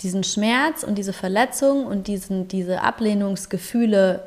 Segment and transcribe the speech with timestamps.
[0.00, 4.22] diesen Schmerz und diese Verletzung und diesen, diese Ablehnungsgefühle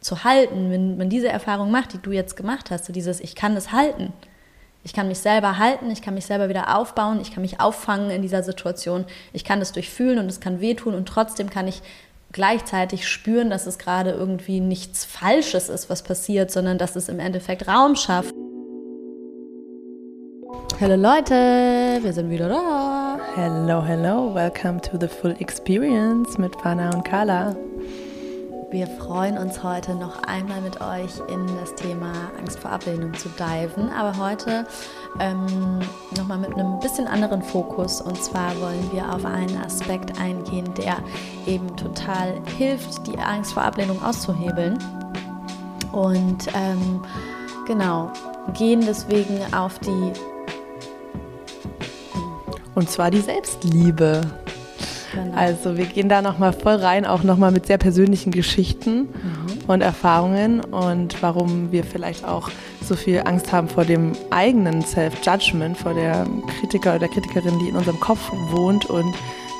[0.00, 3.34] zu halten, wenn man diese Erfahrung macht, die du jetzt gemacht hast, so dieses Ich
[3.34, 4.12] kann das halten.
[4.84, 8.10] Ich kann mich selber halten, ich kann mich selber wieder aufbauen, ich kann mich auffangen
[8.10, 11.82] in dieser Situation, ich kann das durchfühlen und es kann wehtun und trotzdem kann ich
[12.32, 17.18] gleichzeitig spüren, dass es gerade irgendwie nichts Falsches ist, was passiert, sondern dass es im
[17.18, 18.32] Endeffekt Raum schafft.
[20.80, 22.87] Hallo Leute, wir sind wieder da.
[23.34, 27.54] Hello, hello, welcome to the full experience mit Fana und Carla.
[28.70, 33.28] Wir freuen uns heute noch einmal mit euch in das Thema Angst vor Ablehnung zu
[33.30, 34.66] diven, aber heute
[35.20, 35.80] ähm,
[36.16, 38.00] nochmal mit einem bisschen anderen Fokus.
[38.00, 40.96] Und zwar wollen wir auf einen Aspekt eingehen, der
[41.46, 44.78] eben total hilft, die Angst vor Ablehnung auszuhebeln.
[45.92, 47.02] Und ähm,
[47.66, 48.10] genau,
[48.54, 50.12] gehen deswegen auf die.
[52.78, 54.20] Und zwar die Selbstliebe.
[55.12, 55.36] Genau.
[55.36, 59.08] Also wir gehen da nochmal voll rein, auch nochmal mit sehr persönlichen Geschichten mhm.
[59.66, 65.76] und Erfahrungen und warum wir vielleicht auch so viel Angst haben vor dem eigenen Self-Judgment,
[65.76, 66.24] vor der
[66.60, 69.12] Kritiker oder der Kritikerin, die in unserem Kopf wohnt und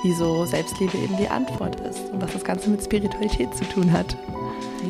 [0.04, 4.16] wieso Selbstliebe eben die Antwort ist und was das Ganze mit Spiritualität zu tun hat.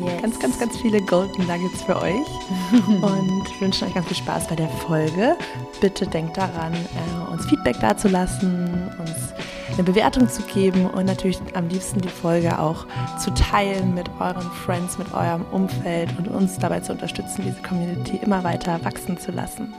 [0.05, 0.21] Yes.
[0.21, 2.27] Ganz, ganz, ganz viele Golden Nuggets für euch
[2.87, 5.35] und wünschen euch ganz viel Spaß bei der Folge.
[5.81, 9.33] Bitte denkt daran, äh, uns Feedback dazulassen, uns
[9.73, 12.85] eine Bewertung zu geben und natürlich am liebsten die Folge auch
[13.17, 18.19] zu teilen mit euren Friends, mit eurem Umfeld und uns dabei zu unterstützen, diese Community
[18.23, 19.73] immer weiter wachsen zu lassen.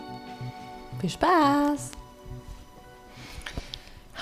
[1.01, 1.93] Viel Spaß!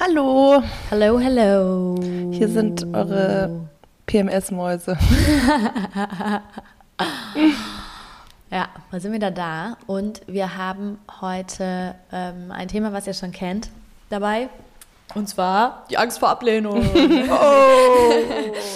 [0.01, 0.62] Hallo!
[0.91, 1.97] Hallo, hallo!
[2.31, 3.69] Hier sind eure
[4.09, 4.98] PMS-Mäuse.
[8.50, 13.31] Ja, wir sind wieder da und wir haben heute ähm, ein Thema, was ihr schon
[13.31, 13.69] kennt,
[14.09, 14.48] dabei.
[15.15, 16.78] Und zwar die Angst vor Ablehnung.
[17.31, 18.12] oh.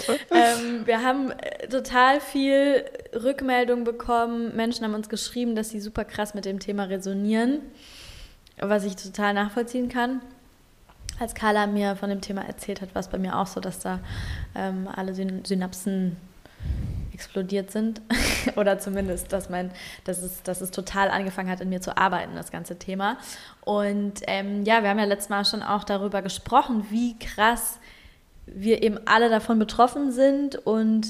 [0.31, 4.55] ähm, wir haben äh, total viel Rückmeldung bekommen.
[4.55, 7.61] Menschen haben uns geschrieben, dass sie super krass mit dem Thema resonieren,
[8.59, 10.21] was ich total nachvollziehen kann.
[11.23, 13.79] Als Carla mir von dem Thema erzählt hat, war es bei mir auch so, dass
[13.79, 14.01] da
[14.57, 16.17] ähm, alle Synapsen
[17.15, 18.01] explodiert sind.
[18.57, 19.71] Oder zumindest, dass, mein,
[20.03, 23.19] dass, es, dass es total angefangen hat, in mir zu arbeiten, das ganze Thema.
[23.61, 27.79] Und ähm, ja, wir haben ja letztes Mal schon auch darüber gesprochen, wie krass
[28.47, 31.07] wir eben alle davon betroffen sind und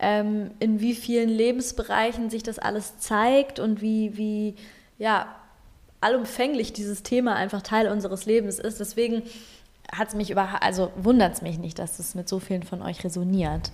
[0.00, 4.56] ähm, in wie vielen Lebensbereichen sich das alles zeigt und wie, wie
[4.98, 5.28] ja,
[6.02, 8.80] allumfänglich dieses Thema einfach Teil unseres Lebens ist.
[8.80, 9.22] Deswegen
[9.90, 12.82] hat es mich über, also wundert es mich nicht, dass es mit so vielen von
[12.82, 13.72] euch resoniert.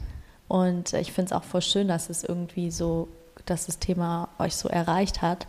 [0.49, 3.09] Und ich finde es auch voll schön, dass es irgendwie so,
[3.47, 5.47] dass das Thema euch so erreicht hat.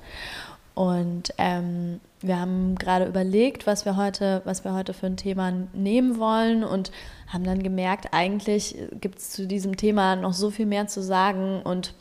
[0.75, 5.51] Und ähm, wir haben gerade überlegt, was wir heute, was wir heute für ein Thema
[5.73, 6.91] nehmen wollen und
[7.27, 11.61] haben dann gemerkt, eigentlich gibt es zu diesem Thema noch so viel mehr zu sagen
[11.63, 11.93] und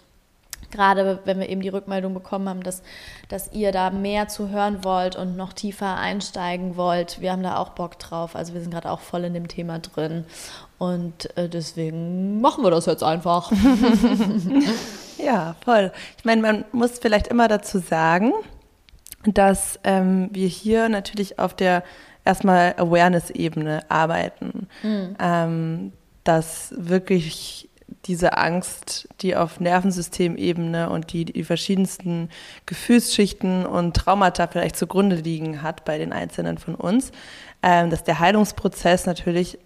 [0.71, 2.83] gerade wenn wir eben die Rückmeldung bekommen haben, dass,
[3.29, 7.57] dass ihr da mehr zu hören wollt und noch tiefer einsteigen wollt, wir haben da
[7.57, 8.37] auch Bock drauf.
[8.37, 10.25] Also wir sind gerade auch voll in dem Thema drin.
[10.79, 13.51] Und äh, deswegen machen wir das jetzt einfach.
[15.19, 15.93] ja, voll.
[16.19, 18.33] Ich meine, man muss vielleicht immer dazu sagen,
[19.25, 21.83] dass ähm, wir hier natürlich auf der
[22.25, 24.69] erstmal Awareness-Ebene arbeiten.
[24.83, 25.17] Mhm.
[25.19, 25.93] Ähm,
[26.25, 27.71] dass wirklich
[28.07, 32.31] diese Angst, die auf Nervensystemebene und die die verschiedensten
[32.67, 37.13] Gefühlsschichten und Traumata vielleicht zugrunde liegen hat bei den Einzelnen von uns,
[37.63, 39.59] ähm, dass der Heilungsprozess natürlich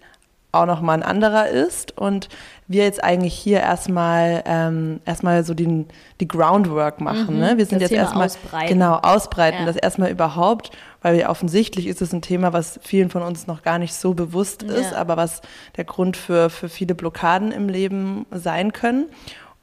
[0.53, 2.29] auch nochmal ein anderer ist und
[2.67, 5.87] wir jetzt eigentlich hier erstmal ähm, erstmal so den,
[6.19, 7.35] die Groundwork machen.
[7.35, 7.57] Mhm, ne?
[7.57, 8.67] Wir sind jetzt Thema erstmal ausbreiten.
[8.69, 9.65] genau ausbreiten, ja.
[9.65, 10.71] das erstmal überhaupt,
[11.01, 14.13] weil ja offensichtlich ist es ein Thema, was vielen von uns noch gar nicht so
[14.13, 14.73] bewusst ja.
[14.73, 15.41] ist, aber was
[15.75, 19.07] der Grund für, für viele Blockaden im Leben sein können.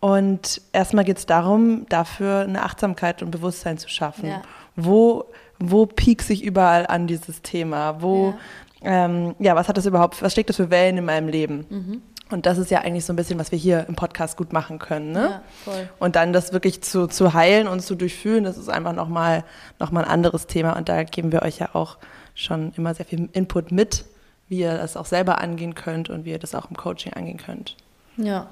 [0.00, 4.30] Und erstmal geht es darum, dafür eine Achtsamkeit und Bewusstsein zu schaffen.
[4.30, 4.42] Ja.
[4.74, 5.26] Wo,
[5.60, 8.02] wo piekt sich überall an dieses Thema?
[8.02, 8.34] Wo
[8.82, 11.66] ähm, ja, was hat das überhaupt, was steckt das für Wellen in meinem Leben?
[11.68, 12.02] Mhm.
[12.30, 14.78] Und das ist ja eigentlich so ein bisschen, was wir hier im Podcast gut machen
[14.78, 15.10] können.
[15.12, 15.30] Ne?
[15.30, 15.88] Ja, voll.
[15.98, 19.44] Und dann das wirklich zu, zu heilen und zu durchfühlen, das ist einfach nochmal
[19.80, 20.76] noch mal ein anderes Thema.
[20.76, 21.98] Und da geben wir euch ja auch
[22.34, 24.04] schon immer sehr viel Input mit,
[24.48, 27.38] wie ihr das auch selber angehen könnt und wie ihr das auch im Coaching angehen
[27.38, 27.76] könnt.
[28.16, 28.46] Ja,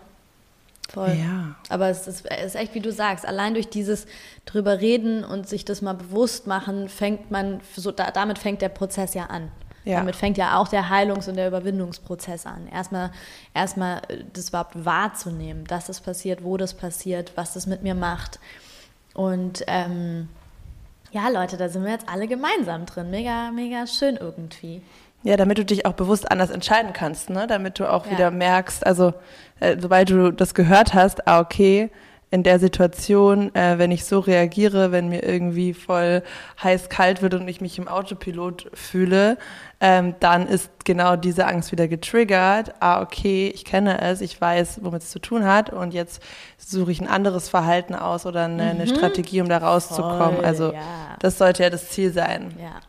[0.88, 1.10] Voll.
[1.20, 1.54] Ja.
[1.68, 4.06] Aber es ist, es ist, echt, wie du sagst, allein durch dieses
[4.46, 8.70] drüber reden und sich das mal bewusst machen, fängt man, so, da, damit fängt der
[8.70, 9.50] Prozess ja an.
[9.84, 9.98] Ja.
[9.98, 12.68] Damit fängt ja auch der Heilungs- und der Überwindungsprozess an.
[12.72, 13.10] Erstmal,
[13.54, 17.94] erstmal äh, das überhaupt wahrzunehmen, dass das passiert, wo das passiert, was das mit mir
[17.94, 18.38] macht.
[19.14, 20.28] Und ähm,
[21.10, 23.10] ja, Leute, da sind wir jetzt alle gemeinsam drin.
[23.10, 24.82] Mega, mega schön irgendwie.
[25.22, 27.46] Ja, damit du dich auch bewusst anders entscheiden kannst, ne?
[27.46, 28.12] Damit du auch Ja.
[28.12, 29.14] wieder merkst, also
[29.58, 31.90] äh, sobald du das gehört hast, ah, okay,
[32.30, 36.22] in der Situation, äh, wenn ich so reagiere, wenn mir irgendwie voll
[36.62, 39.38] heiß kalt wird und ich mich im Autopilot fühle,
[39.80, 42.74] ähm, dann ist genau diese Angst wieder getriggert.
[42.80, 46.22] Ah, okay, ich kenne es, ich weiß, womit es zu tun hat und jetzt
[46.58, 50.32] suche ich ein anderes Verhalten aus oder eine, eine Strategie, um da rauszukommen.
[50.32, 50.36] Mhm.
[50.36, 51.16] Voll, also ja.
[51.20, 52.54] das sollte ja das Ziel sein.
[52.58, 52.80] Ja.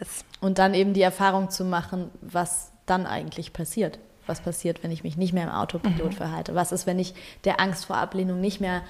[0.00, 0.24] Yes.
[0.40, 3.98] Und dann eben die Erfahrung zu machen, was dann eigentlich passiert.
[4.26, 6.16] Was passiert, wenn ich mich nicht mehr im Autopilot Mhm.
[6.16, 6.54] verhalte?
[6.54, 8.82] Was ist, wenn ich der Angst vor Ablehnung nicht mehr,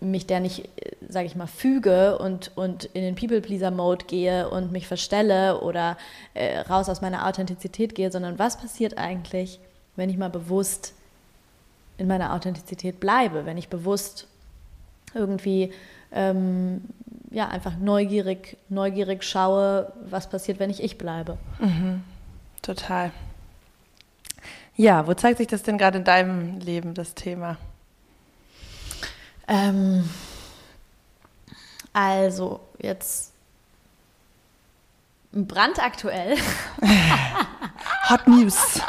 [0.00, 0.68] mich der nicht,
[1.08, 5.96] sage ich mal, füge und, und in den People-Pleaser-Mode gehe und mich verstelle oder
[6.34, 9.60] äh, raus aus meiner Authentizität gehe, sondern was passiert eigentlich,
[9.96, 10.94] wenn ich mal bewusst
[11.96, 14.26] in meiner Authentizität bleibe, wenn ich bewusst
[15.14, 15.72] irgendwie
[16.12, 16.82] ähm,
[17.30, 21.38] ja einfach neugierig, neugierig schaue, was passiert, wenn ich ich bleibe.
[22.62, 23.10] Total.
[24.78, 27.56] Ja, wo zeigt sich das denn gerade in deinem Leben, das Thema?
[29.48, 30.08] Ähm,
[31.92, 33.32] also jetzt
[35.32, 36.36] brandaktuell
[38.08, 38.80] Hot News.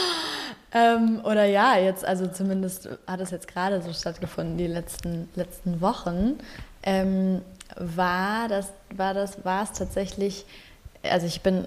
[0.72, 5.82] ähm, oder ja jetzt also zumindest hat es jetzt gerade so stattgefunden die letzten letzten
[5.82, 6.38] Wochen
[6.84, 7.42] ähm,
[7.76, 10.46] war das war das war es tatsächlich
[11.02, 11.66] also ich bin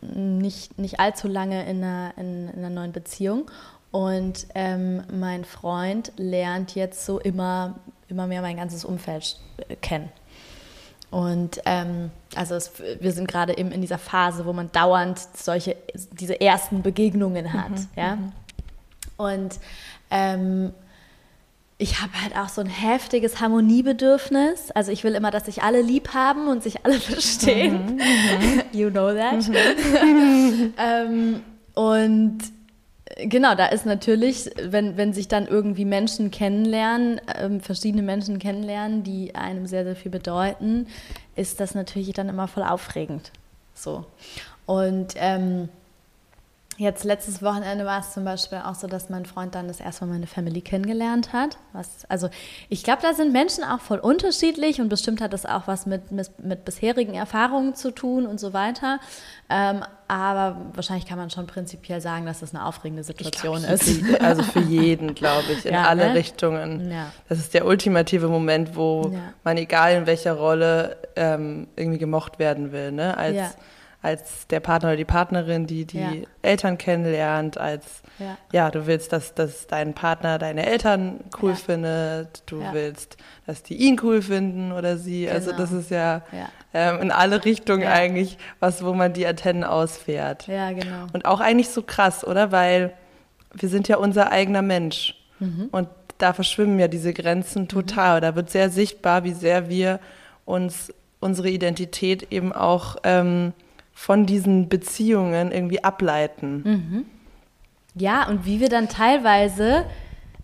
[0.00, 3.50] nicht, nicht allzu lange in einer, in, in einer neuen Beziehung
[3.90, 7.74] und ähm, mein Freund lernt jetzt so immer,
[8.08, 9.38] immer mehr mein ganzes Umfeld
[9.68, 10.10] äh, kennen.
[11.10, 15.76] Und ähm, also es, wir sind gerade eben in dieser Phase, wo man dauernd solche,
[16.12, 17.72] diese ersten Begegnungen hat.
[17.96, 18.16] ja?
[19.16, 19.58] Und
[20.12, 20.72] ähm,
[21.80, 24.70] ich habe halt auch so ein heftiges Harmoniebedürfnis.
[24.72, 28.00] Also ich will immer, dass sich alle lieb haben und sich alle verstehen.
[28.72, 29.48] you know that.
[30.78, 31.42] ähm,
[31.74, 32.38] und
[33.16, 39.02] genau, da ist natürlich, wenn, wenn sich dann irgendwie Menschen kennenlernen, ähm, verschiedene Menschen kennenlernen,
[39.02, 40.86] die einem sehr, sehr viel bedeuten,
[41.34, 43.32] ist das natürlich dann immer voll aufregend.
[43.72, 44.04] So.
[44.66, 45.70] Und ähm,
[46.80, 50.06] Jetzt letztes Wochenende war es zum Beispiel auch so, dass mein Freund dann das erste
[50.06, 51.58] Mal meine Family kennengelernt hat.
[51.74, 52.30] Was, also
[52.70, 56.10] ich glaube, da sind Menschen auch voll unterschiedlich und bestimmt hat das auch was mit,
[56.10, 58.98] mit, mit bisherigen Erfahrungen zu tun und so weiter.
[59.50, 63.82] Ähm, aber wahrscheinlich kann man schon prinzipiell sagen, dass das eine aufregende Situation ist.
[63.84, 66.14] Für- Also für jeden, glaube ich, in Ja, alle ne?
[66.14, 66.90] Richtungen.
[66.90, 67.12] Ja.
[67.28, 69.18] Das ist der ultimative Moment, wo Ja.
[69.44, 72.90] man, egal in welcher Rolle, ähm, irgendwie gemocht werden will.
[72.90, 73.14] Ne?
[73.18, 73.50] Als, Ja.
[74.02, 76.12] Als der Partner oder die Partnerin, die die Ja.
[76.42, 77.84] Eltern kennenlernt, als
[78.18, 78.38] Ja.
[78.52, 81.56] ja, du willst, dass, dass dein Partner deine Eltern cool Ja.
[81.56, 83.16] findet, du willst,
[83.46, 85.28] dass die ihn cool finden oder sie.
[85.28, 85.62] Also Genau.
[85.62, 86.22] das ist ja,
[86.72, 90.46] ähm, in alle Richtungen eigentlich was, wo man die Antennen ausfährt.
[90.46, 91.06] Ja, genau.
[91.12, 92.52] Und auch eigentlich so krass, oder?
[92.52, 92.92] Weil
[93.52, 95.14] wir sind ja unser eigener Mensch.
[95.40, 95.68] Mhm.
[95.72, 95.88] Und
[96.18, 98.20] da verschwimmen ja diese Grenzen total.
[98.20, 100.00] Da wird sehr sichtbar, wie sehr wir
[100.44, 103.52] uns unsere Identität eben auch ähm,
[103.92, 106.62] von diesen Beziehungen irgendwie ableiten.
[106.64, 107.06] Mhm.
[107.94, 109.84] Ja, und wie wir dann teilweise,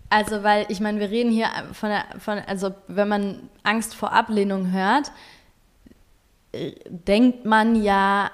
[0.09, 4.11] also weil ich meine, wir reden hier von, der, von also wenn man Angst vor
[4.11, 5.11] Ablehnung hört,
[6.51, 8.29] äh, denkt man ja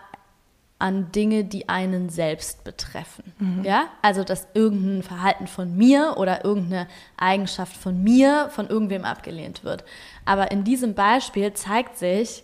[0.79, 3.63] an Dinge, die einen selbst betreffen.
[3.63, 9.63] Ja, also dass irgendein Verhalten von mir oder irgendeine Eigenschaft von mir von irgendwem abgelehnt
[9.63, 9.85] wird.
[10.25, 12.43] Aber in diesem Beispiel zeigt sich,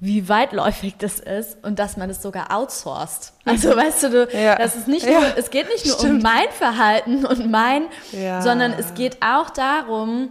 [0.00, 3.32] wie weitläufig das ist und dass man es sogar outsourced.
[3.44, 4.56] Also weißt du, du Ja.
[4.56, 6.22] das ist nicht Ja, nur, es geht nicht nur um stimmt.
[6.22, 8.40] mein Verhalten und mein, Ja.
[8.42, 10.30] sondern es geht auch darum,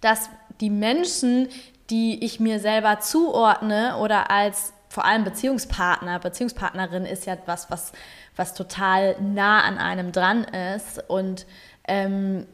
[0.00, 0.28] dass
[0.60, 1.48] die Menschen,
[1.90, 7.92] die ich mir selber zuordne oder als vor allem Beziehungspartner, Beziehungspartnerin ist ja was, was,
[8.34, 10.42] was total nah an einem dran
[10.76, 11.46] ist und
[11.86, 12.46] ähm,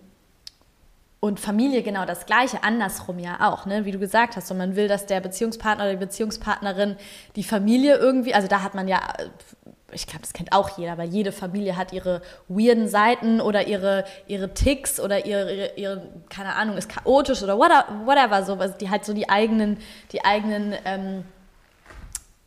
[1.26, 3.84] und Familie genau das Gleiche, andersrum ja auch, ne?
[3.84, 4.50] wie du gesagt hast.
[4.50, 6.96] Und man will, dass der Beziehungspartner oder die Beziehungspartnerin
[7.34, 9.00] die Familie irgendwie, also da hat man ja,
[9.90, 14.04] ich glaube, das kennt auch jeder, aber jede Familie hat ihre weirden Seiten oder ihre,
[14.28, 18.76] ihre Ticks oder ihre, ihre, ihre, keine Ahnung, ist chaotisch oder whatever, whatever so, also
[18.78, 19.78] die halt so die eigenen,
[20.12, 21.24] die eigenen ähm,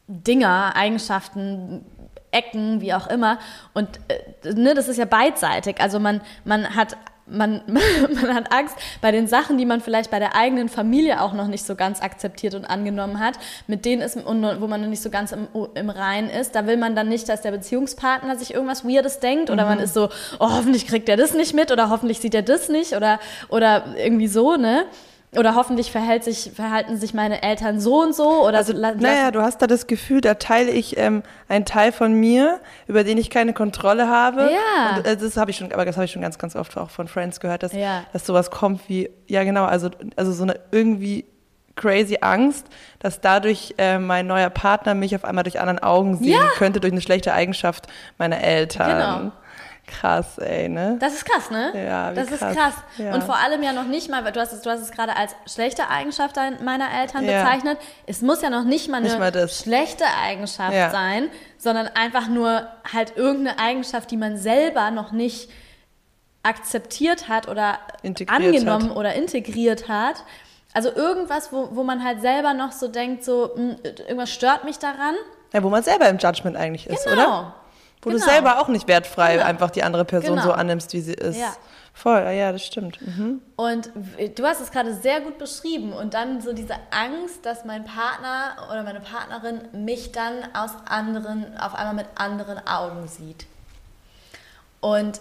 [0.07, 1.85] Dinger, Eigenschaften,
[2.31, 3.39] Ecken, wie auch immer.
[3.73, 5.81] Und äh, ne, das ist ja beidseitig.
[5.81, 6.95] Also man, man hat
[7.29, 11.33] man, man hat Angst bei den Sachen, die man vielleicht bei der eigenen Familie auch
[11.33, 13.35] noch nicht so ganz akzeptiert und angenommen hat,
[13.67, 16.67] mit denen ist, und wo man noch nicht so ganz im, im Rein ist, da
[16.67, 20.09] will man dann nicht, dass der Beziehungspartner sich irgendwas Weirdes denkt oder man ist so,
[20.39, 23.19] oh, hoffentlich kriegt er das nicht mit oder hoffentlich sieht er das nicht oder,
[23.49, 24.85] oder irgendwie so, ne?
[25.37, 29.41] Oder hoffentlich verhält sich, verhalten sich meine Eltern so und so oder also, naja, du
[29.41, 33.29] hast da das Gefühl, da teile ich ähm, einen Teil von mir, über den ich
[33.29, 34.49] keine Kontrolle habe.
[34.51, 34.97] Ja.
[34.97, 36.89] Und, äh, das habe ich schon, aber das habe ich schon ganz, ganz oft auch
[36.89, 38.03] von Friends gehört, dass, Ja.
[38.11, 41.25] dass sowas kommt wie, ja genau, also, also so eine irgendwie
[41.75, 42.65] crazy Angst,
[42.99, 46.49] dass dadurch äh, mein neuer Partner mich auf einmal durch anderen Augen sehen Ja.
[46.57, 49.21] könnte, durch eine schlechte Eigenschaft meiner Eltern.
[49.21, 49.31] Genau.
[49.89, 50.97] Krass, ey, ne?
[50.99, 51.71] Das ist krass, ne?
[51.85, 52.55] Ja, das ist krass.
[52.55, 52.73] krass.
[52.97, 53.13] Ja.
[53.13, 55.15] Und vor allem ja noch nicht mal, weil du hast es, du hast es gerade
[55.15, 57.43] als schlechte Eigenschaft meiner Eltern Ja.
[57.43, 57.77] bezeichnet.
[58.05, 59.59] Es muss ja noch nicht mal eine Nicht mal das.
[59.59, 60.89] schlechte Eigenschaft Ja.
[60.91, 65.49] sein, sondern einfach nur halt irgendeine Eigenschaft, die man selber noch nicht
[66.43, 68.97] akzeptiert hat oder Integriert angenommen hat.
[68.97, 70.23] oder integriert hat.
[70.73, 74.77] Also irgendwas, wo, wo man halt selber noch so denkt, so, hm, irgendwas stört mich
[74.77, 75.15] daran.
[75.51, 77.23] Ja, wo man selber im Judgment eigentlich ist, Genau.
[77.23, 77.55] oder?
[78.01, 78.23] Wo Genau.
[78.23, 79.45] du selber auch nicht wertfrei Genau.
[79.45, 80.43] einfach die andere Person Genau.
[80.47, 81.37] so annimmst, wie sie ist.
[81.37, 81.53] Ja.
[81.93, 83.01] Voll, ja, das stimmt.
[83.01, 83.41] Mhm.
[83.57, 83.89] Und
[84.37, 85.91] du hast es gerade sehr gut beschrieben.
[85.91, 91.57] Und dann so diese Angst, dass mein Partner oder meine Partnerin mich dann aus anderen,
[91.59, 93.47] auf einmal mit anderen Augen sieht.
[94.79, 95.19] Und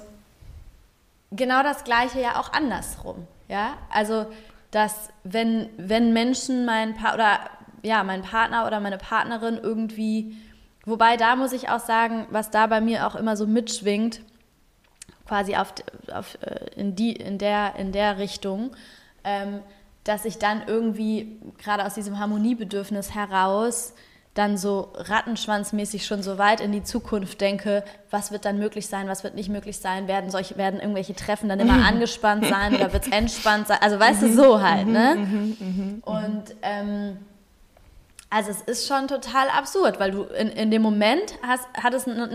[1.32, 3.26] genau das Gleiche ja auch andersrum.
[3.49, 4.26] Ja, also,
[4.70, 7.38] dass wenn, wenn Menschen meinen pa oder
[7.82, 10.37] ja, mein Partner oder meine Partnerin irgendwie,
[10.88, 14.21] wobei da muss ich auch sagen, was da bei mir auch immer so mitschwingt,
[15.26, 15.75] quasi auf,
[16.12, 18.71] auf, äh, in, die, in, der, in der Richtung,
[19.25, 19.61] ähm,
[20.04, 23.92] dass ich dann irgendwie gerade aus diesem Harmoniebedürfnis heraus
[24.38, 29.09] dann so rattenschwanzmäßig schon so weit in die Zukunft denke, was wird dann möglich sein,
[29.09, 32.92] was wird nicht möglich sein, werden solche, werden irgendwelche Treffen dann immer angespannt sein oder
[32.92, 35.16] wird es entspannt sein, also weißt du, so halt, ne?
[36.02, 37.18] Und ähm,
[38.30, 42.06] also es ist schon total absurd, weil du in, in dem Moment hast, hat es
[42.06, 42.28] noch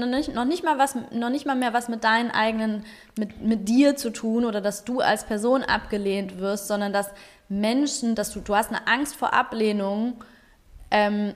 [0.46, 2.84] nicht, mal was, noch nicht mal mehr was mit deinen eigenen,
[3.18, 7.10] mit, mit dir zu tun oder dass du als Person abgelehnt wirst, sondern dass
[7.48, 10.24] Menschen, dass du, du hast eine Angst vor Ablehnung
[10.90, 11.36] ähm,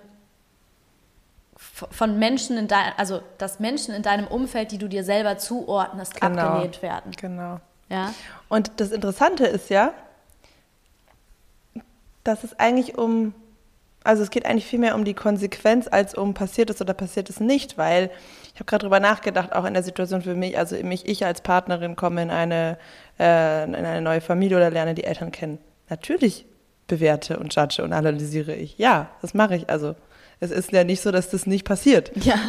[1.57, 6.19] von Menschen in deinem, also dass Menschen in deinem Umfeld, die du dir selber zuordnest,
[6.19, 6.41] Genau.
[6.41, 7.11] abgelehnt werden.
[7.11, 7.59] Genau.
[7.89, 8.13] Ja?
[8.49, 9.93] Und das Interessante ist ja,
[12.23, 13.33] dass es eigentlich um,
[14.03, 17.29] also es geht eigentlich viel mehr um die Konsequenz als um passiert es oder passiert
[17.29, 18.09] es nicht, weil
[18.53, 21.41] ich habe gerade drüber nachgedacht, auch in der Situation für mich, also mich, ich als
[21.41, 22.77] Partnerin komme in eine,
[23.19, 25.59] äh, in eine neue Familie oder lerne die Eltern kennen.
[25.89, 26.45] Natürlich
[26.87, 28.77] bewerte und judge und analysiere ich.
[28.77, 29.69] Ja, das mache ich.
[29.69, 29.95] Also
[30.39, 32.11] es ist ja nicht so, dass das nicht passiert.
[32.23, 32.35] Ja.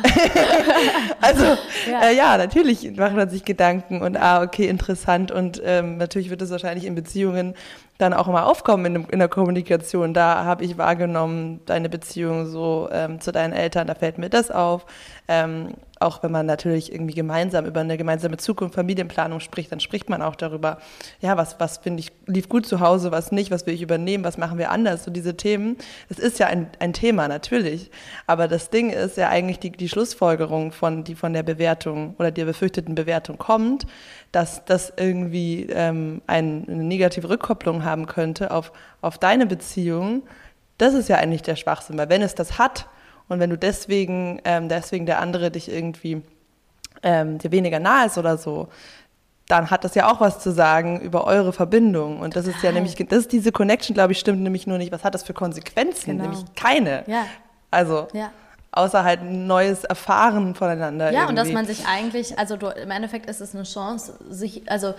[1.21, 1.45] Also
[1.91, 2.03] Ja.
[2.03, 5.33] äh, ja natürlich macht man sich Gedanken und ah, okay, interessant.
[5.33, 7.55] Und ähm, natürlich wird es wahrscheinlich in Beziehungen
[7.99, 10.15] dann auch immer aufkommen in, in der Kommunikation.
[10.15, 14.51] Da habe ich wahrgenommen, deine Beziehung so ähm, zu deinen Eltern, da fällt mir das
[14.53, 14.87] auf.
[15.27, 20.09] Ähm, auch wenn man natürlich irgendwie gemeinsam über eine gemeinsame Zukunft, Familienplanung spricht, dann spricht
[20.09, 20.79] man auch darüber,
[21.21, 24.25] ja, was, was finde ich, lief gut zu Hause, was nicht, was will ich übernehmen,
[24.25, 25.77] was machen wir anders, so diese Themen.
[26.09, 27.91] Das ist ja ein, ein Thema, natürlich.
[28.27, 32.31] Aber das Ding ist ja eigentlich die, die Schlussfolgerung von, die von der Bewertung oder
[32.31, 33.87] der befürchteten Bewertung kommt,
[34.33, 40.23] dass das irgendwie ähm, ein, eine negative Rückkopplung haben könnte auf, auf deine Beziehung.
[40.77, 42.87] Das ist ja eigentlich der Schwachsinn, weil wenn es das hat
[43.29, 46.23] und wenn du deswegen, ähm, deswegen der andere dich irgendwie
[47.03, 48.69] ähm, dir weniger nah ist oder so,
[49.47, 52.21] dann hat das ja auch was zu sagen über eure Verbindung.
[52.21, 54.93] Und das ist ja nämlich, das ist diese Connection, glaube ich, stimmt nämlich nur nicht.
[54.93, 56.11] Was hat das für Konsequenzen?
[56.19, 56.25] Genau.
[56.25, 57.05] Nämlich keine.
[57.07, 57.25] Ja.
[57.71, 58.31] Also, Ja.
[58.73, 61.07] außer halt ein neues Erfahren voneinander.
[61.07, 61.29] Ja, irgendwie.
[61.31, 64.93] und dass man sich eigentlich, also du, im Endeffekt ist es eine Chance, sich, also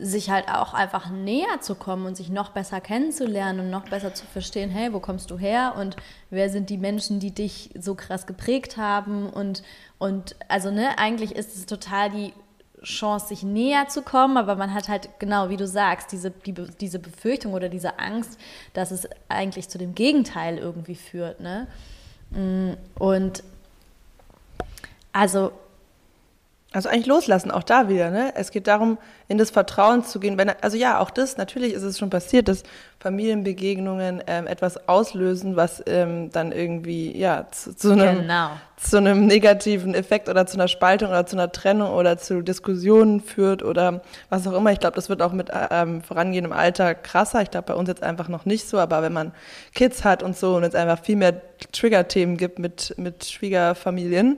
[0.00, 4.14] sich halt auch einfach näher zu kommen und sich noch besser kennenzulernen und noch besser
[4.14, 5.96] zu verstehen, hey, wo kommst du her und
[6.30, 9.62] wer sind die Menschen, die dich so krass geprägt haben und,
[9.98, 12.32] und also ne, eigentlich ist es total die
[12.82, 16.52] Chance, sich näher zu kommen, aber man hat halt, genau wie du sagst, diese, die,
[16.52, 18.38] diese Befürchtung oder diese Angst,
[18.74, 21.66] dass es eigentlich zu dem Gegenteil irgendwie führt, ne?
[22.30, 23.42] Mm, Und
[25.12, 25.52] also
[26.76, 28.10] Also eigentlich loslassen, auch da wieder.
[28.10, 28.34] Ne?
[28.34, 30.36] Es geht darum, in das Vertrauen zu gehen.
[30.36, 32.64] Wenn, also ja, auch das, natürlich ist es schon passiert, dass
[33.00, 38.50] Familienbegegnungen ähm, etwas auslösen, was ähm, dann irgendwie ja, zu, zu, einem, Genau.
[38.76, 43.22] zu einem negativen Effekt oder zu einer Spaltung oder zu einer Trennung oder zu Diskussionen
[43.22, 44.70] führt oder was auch immer.
[44.70, 47.40] Ich glaube, das wird auch mit ähm, vorangehendem Alter krasser.
[47.40, 49.32] Ich glaube, bei uns jetzt einfach noch nicht so, aber wenn man
[49.74, 51.40] Kids hat und so und es einfach viel mehr
[51.72, 54.36] Trigger-Themen gibt mit, mit Schwiegerfamilien,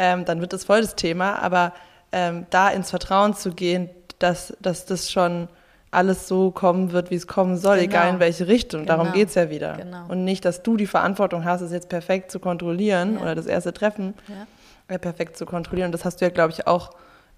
[0.00, 1.40] ähm, dann wird das voll das Thema.
[1.42, 1.72] Aber
[2.10, 5.48] ähm, da ins Vertrauen zu gehen, dass, dass das schon
[5.92, 7.90] alles so kommen wird, wie es kommen soll, Genau.
[7.90, 8.86] egal in welche Richtung.
[8.86, 9.16] Darum Genau.
[9.16, 9.74] geht's ja wieder.
[9.76, 10.06] Genau.
[10.08, 13.20] Und nicht, dass du die Verantwortung hast, es jetzt perfekt zu kontrollieren Ja.
[13.22, 14.46] oder das erste Treffen Ja.
[14.94, 15.86] äh, perfekt zu kontrollieren.
[15.88, 16.90] Und das hast du ja, glaube ich, auch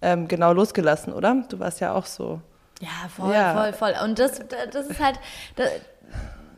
[0.03, 1.45] ähm, genau losgelassen, oder?
[1.49, 2.41] Du warst ja auch so.
[2.81, 3.55] Ja, voll, Ja.
[3.55, 3.95] voll, voll.
[4.05, 4.41] Und das,
[4.73, 5.19] das ist halt,
[5.57, 5.69] das,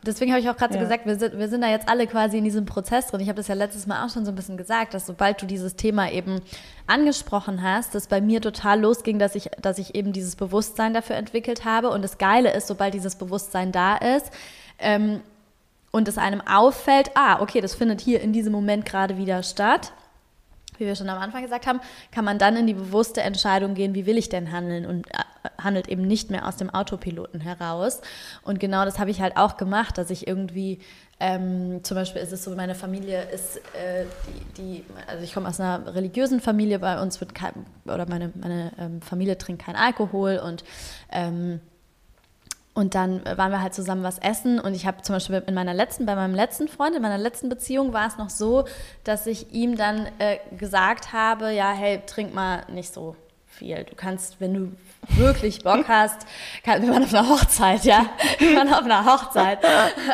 [0.06, 0.84] deswegen habe ich auch gerade so Ja.
[0.84, 3.20] gesagt, wir sind, wir sind da jetzt alle quasi in diesem Prozess drin.
[3.20, 5.46] Ich habe das ja letztes Mal auch schon so ein bisschen gesagt, dass sobald du
[5.46, 6.40] dieses Thema eben
[6.86, 11.16] angesprochen hast, das bei mir total losging, dass ich, dass ich eben dieses Bewusstsein dafür
[11.16, 11.90] entwickelt habe.
[11.90, 14.30] Und das Geile ist, sobald dieses Bewusstsein da ist,
[14.78, 15.20] ähm,
[15.90, 19.92] und es einem auffällt, ah, okay, das findet hier in diesem Moment gerade wieder statt,
[20.78, 23.94] wie wir schon am Anfang gesagt haben, kann man dann in die bewusste Entscheidung gehen,
[23.94, 25.18] wie will ich denn handeln und äh,
[25.62, 28.00] handelt eben nicht mehr aus dem Autopiloten heraus.
[28.42, 30.80] Und genau das habe ich halt auch gemacht, dass ich irgendwie,
[31.20, 35.48] ähm, zum Beispiel ist es so, meine Familie ist, äh, die, die, also ich komme
[35.48, 37.52] aus einer religiösen Familie, bei uns wird kein,
[37.84, 40.64] oder meine, meine ähm, Familie trinkt keinen Alkohol und
[41.10, 41.60] ähm,
[42.74, 45.74] und dann waren wir halt zusammen was essen und ich habe zum Beispiel in meiner
[45.74, 48.64] letzten, bei meinem letzten Freund, in meiner letzten Beziehung war es noch so,
[49.04, 53.14] dass ich ihm dann äh, gesagt habe, ja, hey, trink mal nicht so
[53.46, 53.84] viel.
[53.84, 54.72] Du kannst, wenn du
[55.16, 56.26] wirklich Bock hast,
[56.64, 58.06] kann, wir waren auf einer Hochzeit, ja,
[58.38, 59.58] wir waren auf einer Hochzeit.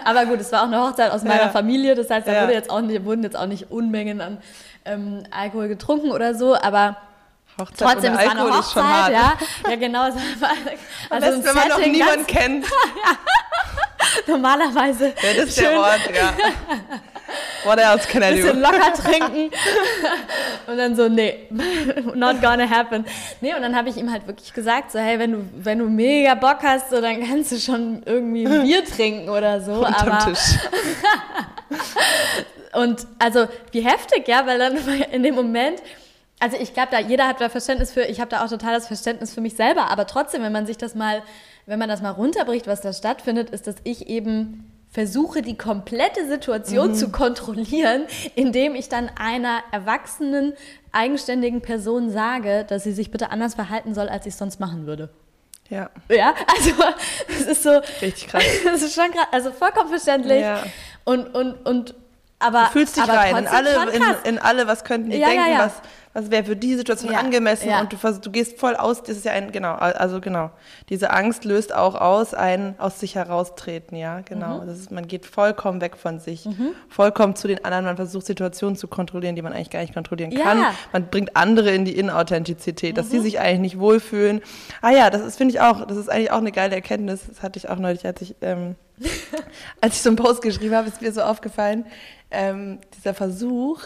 [0.05, 1.49] Aber gut, es war auch eine Hochzeit aus meiner Ja.
[1.49, 2.43] Familie, das heißt, da Ja.
[2.43, 4.37] wurde jetzt auch nicht, wurden jetzt auch nicht Unmengen an
[4.85, 6.97] ähm, Alkohol getrunken oder so, aber
[7.61, 9.39] Hochzeit Trotzdem, eine Alkohol ist schon Hochzeit, ja.
[9.69, 10.03] Ja, genau.
[11.11, 12.67] Also also wenn man noch niemanden kennt,
[14.27, 16.35] normalerweise ja, das ist der schön Ort, ja.
[17.65, 18.69] What else can I ein bisschen do?
[18.69, 19.51] locker trinken
[20.67, 21.47] und dann so, nee,
[22.15, 23.05] not gonna happen.
[23.41, 25.85] Nee, und dann habe ich ihm halt wirklich gesagt, so, hey, wenn du, wenn du
[25.85, 30.11] mega Bock hast, so, dann kannst du schon irgendwie ein Bier trinken oder so, Unterm
[30.11, 30.59] aber Tisch.
[32.73, 34.77] Und also wie heftig, ja, weil dann
[35.13, 35.83] in dem Moment,
[36.41, 38.87] also ich glaube, da jeder hat da Verständnis für, ich habe da auch total das
[38.87, 41.23] Verständnis für mich selber, aber trotzdem, wenn man sich das mal,
[41.67, 46.27] wenn man das mal runterbricht, was da stattfindet, ist, dass ich eben versuche, die komplette
[46.27, 50.55] Situation zu kontrollieren, indem ich dann einer erwachsenen,
[50.93, 54.87] eigenständigen Person sage, dass sie sich bitte anders verhalten soll, als ich es sonst machen
[54.87, 55.11] würde.
[55.69, 56.73] Ja, Ja, also
[57.29, 58.43] es ist so, richtig krass.
[58.65, 60.41] das ist schon krass, also vollkommen verständlich.
[60.41, 60.65] Ja.
[61.05, 61.95] Und, und, und,
[62.41, 62.65] aber.
[62.65, 65.35] Du fühlst dich aber rein in alle, in, in alle, was könnten die Ja, ja,
[65.35, 65.59] denken, ja.
[65.67, 65.73] was,
[66.13, 67.81] was wäre für die Situation Ja, angemessen ja.
[67.81, 70.51] und du, du gehst voll aus, das ist ja ein, genau, also genau,
[70.89, 74.59] diese Angst löst auch aus, ein aus sich heraustreten, ja, genau.
[74.61, 74.67] Mhm.
[74.67, 76.49] Das ist, man geht vollkommen weg von sich,
[76.89, 80.33] vollkommen zu den anderen, man versucht Situationen zu kontrollieren, die man eigentlich gar nicht kontrollieren
[80.33, 80.43] Ja.
[80.43, 80.65] kann.
[80.93, 83.11] Man bringt andere in die Inauthentizität, dass Mhm.
[83.11, 84.41] sie sich eigentlich nicht wohlfühlen.
[84.83, 87.41] Ah ja, das ist, finde ich auch, das ist eigentlich auch eine geile Erkenntnis, das
[87.43, 88.75] hatte ich auch neulich, als ich, ähm,
[89.81, 91.87] als ich so einen Post geschrieben habe, ist mir so aufgefallen,
[92.33, 93.81] ähm, dieser Versuch,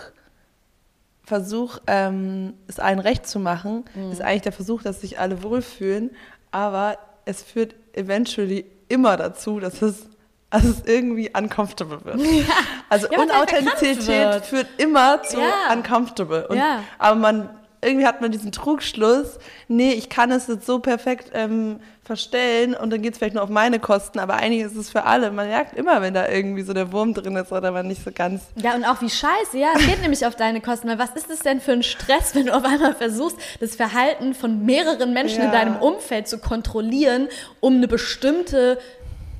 [1.24, 4.12] Versuch, ähm, es allen recht zu machen, Mhm.
[4.12, 6.10] ist eigentlich der Versuch, dass sich alle wohlfühlen,
[6.50, 10.06] aber es führt eventually immer dazu, dass es,
[10.50, 12.20] dass es irgendwie uncomfortable wird.
[12.90, 14.46] Also Ja, halt verkrampft Unauthentizität wird.
[14.46, 15.72] führt immer zu Ja.
[15.72, 16.46] uncomfortable.
[16.48, 16.80] Und, Ja.
[16.98, 17.48] Aber man,
[17.84, 22.90] irgendwie hat man diesen Trugschluss, nee, ich kann es jetzt so perfekt ähm, verstellen und
[22.90, 25.30] dann geht es vielleicht nur auf meine Kosten, aber eigentlich ist es für alle.
[25.30, 28.10] Man merkt immer, wenn da irgendwie so der Wurm drin ist oder man nicht so
[28.12, 31.10] ganz Ja, und auch wie scheiße, ja, es geht nämlich auf deine Kosten, weil was
[31.10, 35.12] ist es denn für ein Stress, wenn du auf einmal versuchst, das Verhalten von mehreren
[35.14, 35.52] Menschen in Ja.
[35.52, 37.28] deinem Umfeld zu kontrollieren,
[37.60, 38.78] um eine bestimmte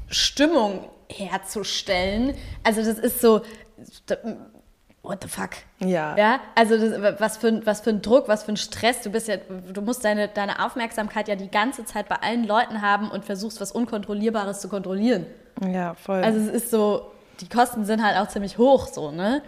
[0.09, 2.35] Stimmung herzustellen?
[2.63, 3.43] Also das ist so,
[5.05, 5.51] what the fuck?
[5.79, 6.17] Ja.
[6.17, 9.03] Ja, also das, was, für, ein- was für ein Druck, was für ein Stress.
[9.03, 9.37] Du bist ja,
[9.73, 13.61] du musst deine, deine Aufmerksamkeit ja die ganze Zeit bei allen Leuten haben und versuchst,
[13.61, 15.27] was Unkontrollierbares zu kontrollieren.
[15.73, 16.23] Ja, voll.
[16.25, 19.43] Also es ist so, die Kosten sind halt auch ziemlich hoch, so, ne?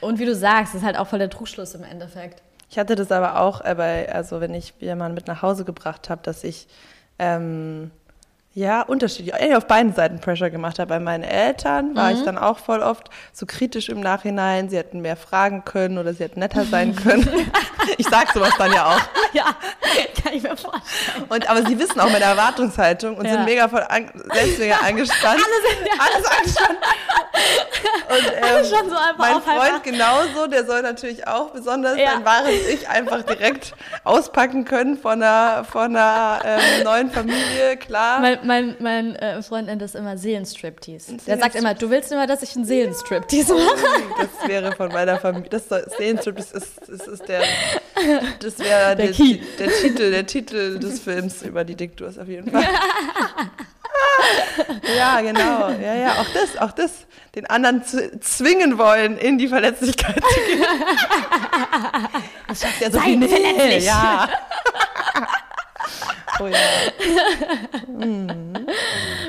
[0.00, 2.42] Und wie du sagst, ist halt auch voll der Trugschluss im Endeffekt.
[2.70, 6.08] Ich hatte das aber auch, äh, bei, also wenn ich jemanden mit nach Hause gebracht
[6.10, 6.66] habe, dass ich
[7.18, 7.90] ähm,
[8.56, 10.88] ja unterschiedlich, eigentlich auf beiden Seiten Pressure gemacht habe.
[10.88, 14.70] Bei meinen Eltern war ich dann auch voll oft so kritisch im Nachhinein.
[14.70, 17.52] Sie hätten mehr fragen können oder sie hätten netter sein können.
[17.98, 19.00] ich sag sowas dann ja auch.
[19.34, 19.44] Ja,
[20.22, 21.24] kann ich mir vorstellen.
[21.28, 23.32] Und, aber sie wissen auch meine Erwartungshaltung und Ja.
[23.32, 25.38] sind mega voll an, selbst mega angespannt.
[25.38, 26.78] Alle sind ja Alles angespannt.
[28.08, 29.82] Und ähm, schon so einfach mein Freund acht.
[29.84, 32.12] genauso, der soll natürlich auch besonders Ja.
[32.12, 38.20] sein wahres Ich einfach direkt auspacken können von einer, von einer ähm, neuen Familie, klar.
[38.20, 41.16] Mein, mein, mein äh, Freund nennt das immer Seelenstriptease.
[41.26, 43.76] Der Seelenstrip- sagt immer, du willst immer, dass ich einen Seelenstriptease mache.
[44.18, 45.48] Das wäre von meiner Familie.
[45.50, 47.42] Das das ist, das ist der,
[48.40, 49.12] das wäre Der der,
[49.58, 52.64] der Titel, der Titel des Films über die Diktus auf jeden Fall.
[54.96, 55.70] ja, genau.
[55.70, 56.90] Ja, ja, auch das, auch das,
[57.34, 60.64] den anderen zu zwingen wollen, in die Verletzlichkeit zu gehen.
[62.48, 63.84] Das schafft ja so Sei viel verletzlich.
[63.86, 64.28] Ja.
[66.38, 66.58] Oh ja.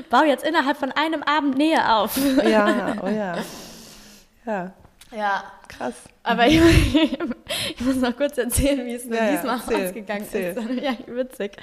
[0.09, 2.17] Bau jetzt innerhalb von einem Abend Nähe auf.
[2.43, 3.37] Ja, oh ja.
[4.45, 4.73] Ja.
[5.15, 5.43] Ja.
[5.67, 5.95] Krass.
[6.23, 6.61] Aber ich,
[6.95, 10.57] ich, muss noch kurz erzählen, wie es mir Ja, ja, diesmal erzähl, ausgegangen erzähl.
[10.57, 10.69] ist.
[10.83, 11.57] Ja, witzig.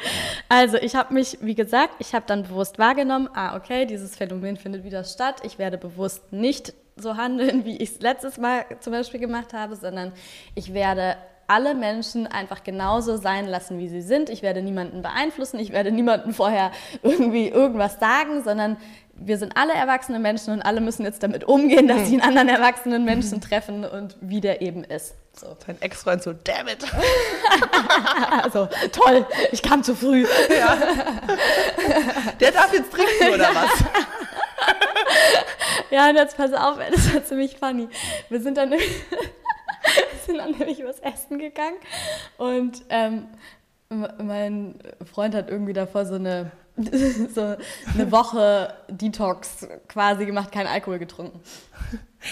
[0.48, 4.56] Also ich habe mich, wie gesagt, ich habe dann bewusst wahrgenommen, ah, okay, dieses Phänomen
[4.56, 5.42] findet wieder statt.
[5.44, 9.76] Ich werde bewusst nicht so handeln, wie ich es letztes Mal zum Beispiel gemacht habe,
[9.76, 10.12] sondern
[10.54, 14.30] ich werde alle Menschen einfach genauso sein lassen, wie sie sind.
[14.30, 16.70] Ich werde niemanden beeinflussen, ich werde niemanden vorher
[17.02, 18.76] irgendwie irgendwas sagen, sondern
[19.16, 22.48] wir sind alle erwachsene Menschen und alle müssen jetzt damit umgehen, dass sie einen anderen
[22.48, 25.14] erwachsenen Menschen treffen und wie der eben ist.
[25.32, 25.56] So.
[25.66, 26.84] Sein Ex-Freund so, damn it.
[28.42, 30.26] Also, toll, ich kam zu früh.
[32.40, 33.70] Der darf jetzt trinken oder was?
[35.90, 37.88] Ja, und jetzt pass auf, das war ziemlich funny.
[38.28, 38.72] Wir sind dann,
[40.26, 41.76] sind dann nämlich was essen gegangen
[42.38, 43.26] und ähm,
[44.22, 44.78] mein
[45.12, 46.50] Freund hat irgendwie davor so eine,
[47.34, 47.56] so
[47.94, 51.40] eine Woche Detox quasi gemacht, keinen Alkohol getrunken.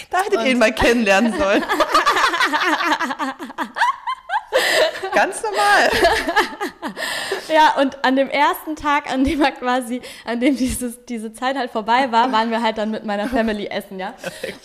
[0.09, 1.63] Da hättet ihr ihn mal kennenlernen sollen.
[5.13, 5.89] Ganz normal.
[7.53, 11.57] Ja, und an dem ersten Tag, an dem er quasi, an dem dieses, diese Zeit
[11.57, 14.13] halt vorbei war, waren wir halt dann mit meiner Family essen, ja.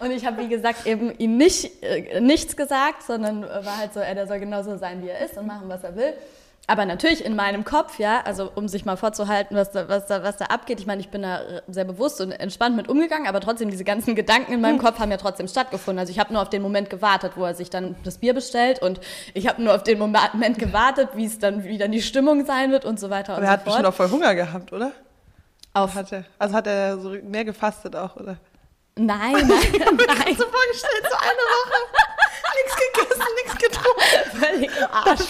[0.00, 4.00] Und ich habe, wie gesagt, eben ihm nicht, äh, nichts gesagt, sondern war halt so,
[4.00, 6.14] er, soll genauso sein, wie er ist und machen, was er will.
[6.70, 10.22] Aber natürlich in meinem Kopf, ja, also um sich mal vorzuhalten, was da, was da,
[10.22, 10.78] was da abgeht.
[10.80, 13.84] Ich meine, ich bin da äh, sehr bewusst und entspannt mit umgegangen, aber trotzdem, diese
[13.84, 15.98] ganzen Gedanken in meinem Kopf haben ja trotzdem stattgefunden.
[15.98, 18.82] Also ich habe nur auf den Moment gewartet, wo er sich dann das Bier bestellt
[18.82, 19.00] und
[19.32, 22.70] ich habe nur auf den Moment gewartet, wie es dann, wie dann die Stimmung sein
[22.70, 23.94] wird und so weiter Aber und er so hat bestimmt fort.
[23.94, 24.92] auch voll Hunger gehabt, oder?
[25.72, 28.36] Auf, Hat er, also hat er so mehr gefastet auch, oder?
[28.96, 32.07] nein, nein, nein, So vorgestellt, so eine Woche.
[32.64, 34.38] Nichts gegessen, nichts getrunken.
[34.44, 35.20] völlig im Arsch,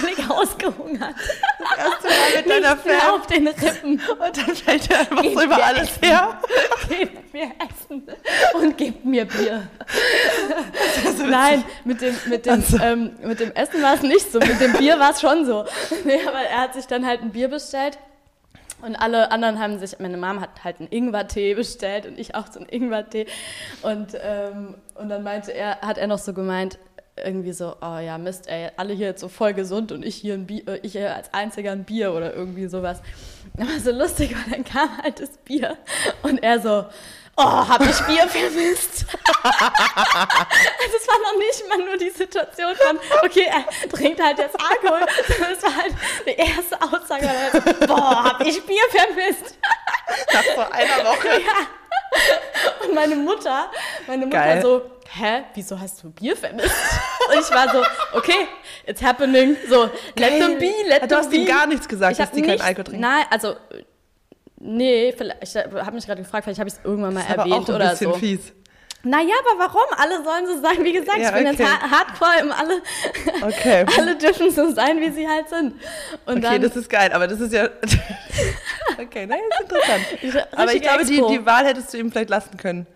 [0.00, 1.14] völlig ausgehungert.
[1.78, 3.14] Erst mal mit deiner Fam.
[3.14, 4.00] auf den Rippen.
[4.00, 6.02] Und dann fällt er einfach Geht so über alles essen.
[6.04, 6.40] her.
[6.88, 8.06] Gebt mir Essen
[8.54, 9.68] und gebt mir Bier.
[11.28, 12.78] Nein, mit dem, mit, dem, Also.
[12.82, 14.38] ähm, mit dem Essen war es nicht so.
[14.38, 15.64] Mit dem Bier war es schon so.
[16.04, 17.98] Nee, aber er hat sich dann halt ein Bier bestellt.
[18.82, 22.46] Und alle anderen haben sich, meine Mom hat halt einen Ingwertee bestellt und ich auch
[22.46, 23.26] so einen Ingwertee.
[23.82, 26.78] Und, ähm, und dann meinte er, hat er noch so gemeint,
[27.24, 30.34] irgendwie so, oh ja, Mist, ey, alle hier jetzt so voll gesund und ich hier,
[30.34, 33.02] ein Bier, äh, ich hier als einziger ein Bier oder irgendwie sowas.
[33.58, 35.76] Aber so lustig, weil dann kam halt das Bier
[36.22, 36.86] und er so,
[37.40, 39.06] oh, hab ich Bier vermisst.
[39.42, 44.56] also es war noch nicht mal nur die Situation von, okay, er trinkt halt jetzt
[44.60, 45.94] Alkohol, sondern es war halt
[46.26, 49.56] die erste Aussage, so, boah, hab ich Bier vermisst.
[50.32, 51.28] Nach so einer Woche.
[52.12, 52.84] Ja.
[52.84, 53.70] Und meine Mutter,
[54.08, 54.62] meine Mutter Geil.
[54.62, 56.74] so, hä, wieso hast du Bier vermisst?
[57.28, 57.84] Und ich war so,
[58.18, 58.48] okay,
[58.84, 59.56] it's happening.
[59.68, 59.84] So,
[60.16, 61.36] let them be, let Du them hast be.
[61.36, 63.00] ihm gar nichts gesagt, ich dass die keinen nicht- Alkohol trinken.
[63.02, 63.54] Nein, also,
[64.60, 67.38] nee, vielleicht, ich habe mich gerade gefragt, vielleicht habe ich es irgendwann mal Das ist
[67.38, 68.18] aber erwähnt auch ein oder bisschen so.
[68.18, 68.52] fies.
[69.02, 69.82] Naja, aber warum?
[69.96, 71.18] Alle sollen so sein, wie gesagt.
[71.18, 71.62] Ja, ich bin okay.
[71.62, 72.82] jetzt ha hardcore im alle.
[73.40, 73.86] Okay.
[73.98, 75.72] alle dürfen so sein, wie sie halt sind.
[76.26, 77.64] Und Okay, dann, das ist geil, aber das ist ja.
[78.98, 80.48] okay, nein, ist interessant.
[80.52, 82.86] Aber ich glaube, die, die Wahl hättest du ihm vielleicht lassen können.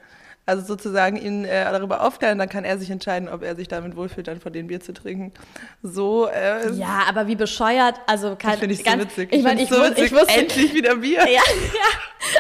[0.47, 3.97] Also sozusagen ihn äh, darüber aufklären, dann kann er sich entscheiden, ob er sich damit
[3.97, 5.33] wohlfühlt, dann von dem Bier zu trinken.
[5.83, 9.33] So, äh, Ja, aber wie bescheuert, also kein, finde ich so ganz, witzig.
[9.33, 10.13] Ich meine, ich, so wus- ich witzig.
[10.13, 11.21] wusste, Endlich wieder Bier.
[11.21, 11.41] Ja, ja.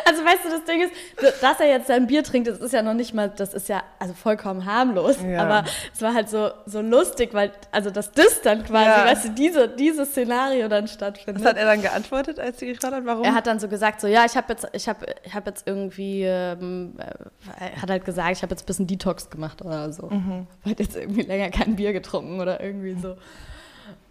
[0.06, 2.82] Also weißt du, das Ding ist, dass er jetzt sein Bier trinkt, das ist ja
[2.82, 5.16] noch nicht mal, das ist ja also vollkommen harmlos.
[5.26, 5.42] Ja.
[5.42, 5.64] Aber
[5.94, 9.04] es war halt so, so lustig, weil, also dass das dann quasi, Ja.
[9.06, 11.42] weißt du, diese, dieses Szenario dann stattfindet.
[11.42, 13.24] Was hat er dann geantwortet, als sie gefragt hat, warum?
[13.24, 15.66] Er hat dann so gesagt, so ja, ich habe jetzt, ich habe, ich habe jetzt
[15.66, 19.92] irgendwie, ähm, äh, er hat halt gesagt, ich habe jetzt ein bisschen Detox gemacht oder
[19.92, 20.08] so.
[20.08, 20.46] Mhm.
[20.64, 23.16] Hat jetzt irgendwie länger kein Bier getrunken oder irgendwie so.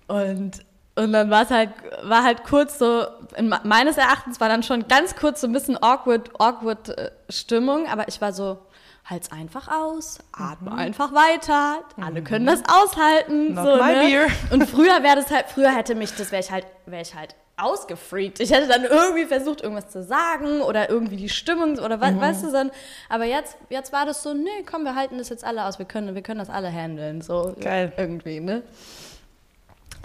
[0.07, 0.65] Und
[0.95, 1.71] und dann war es halt,
[2.03, 3.03] war halt kurz so,
[3.35, 7.09] in, me- meines Erachtens war dann schon ganz kurz so ein bisschen awkward, awkward äh,
[7.29, 8.59] Stimmung, aber ich war so,
[9.03, 13.55] halt's einfach aus, atme einfach weiter, alle können das aushalten.
[13.55, 14.27] Not so, ne?
[14.51, 17.33] Und früher wäre das halt, früher hätte mich, das wäre ich halt, wäre ich halt
[17.63, 18.39] ausgefreakt.
[18.39, 22.43] Ich hätte dann irgendwie versucht, irgendwas zu sagen oder irgendwie die Stimmung oder was, weißt
[22.43, 22.71] du, so,
[23.09, 25.85] aber jetzt, jetzt war das so, nee, komm, wir halten das jetzt alle aus, wir
[25.85, 27.91] können, wir können das alle handeln, so Geil.
[27.97, 28.63] irgendwie, ne?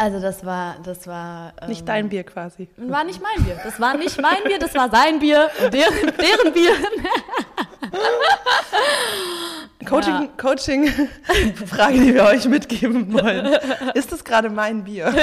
[0.01, 2.69] Also das war, das war ähm, Nicht dein Bier quasi.
[2.77, 3.59] war nicht mein Bier.
[3.65, 6.73] Das war nicht mein Bier, das war sein Bier und deren, deren Bier.
[9.89, 10.87] Coaching, Coaching
[11.67, 13.55] Frage, die wir euch mitgeben wollen.
[13.95, 15.13] Ist das gerade mein Bier?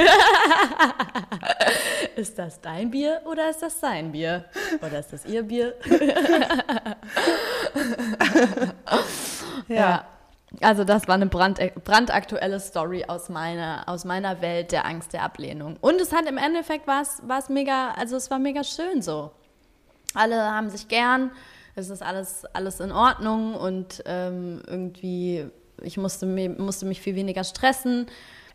[2.16, 4.46] Ist das dein Bier oder ist das sein Bier?
[4.82, 5.74] Oder ist das ihr Bier?
[9.68, 10.06] Ja.
[10.62, 15.24] Also das war eine brand, brandaktuelle Story aus meiner, aus meiner Welt der Angst der
[15.24, 15.76] Ablehnung.
[15.82, 19.02] Und es hat im Endeffekt war es, war es mega, also es war mega schön
[19.02, 19.32] so.
[20.14, 21.32] Alle haben sich gern,
[21.76, 25.46] es ist alles, alles in Ordnung und ähm, irgendwie,
[25.82, 28.08] ich musste, musste mich viel weniger stressen.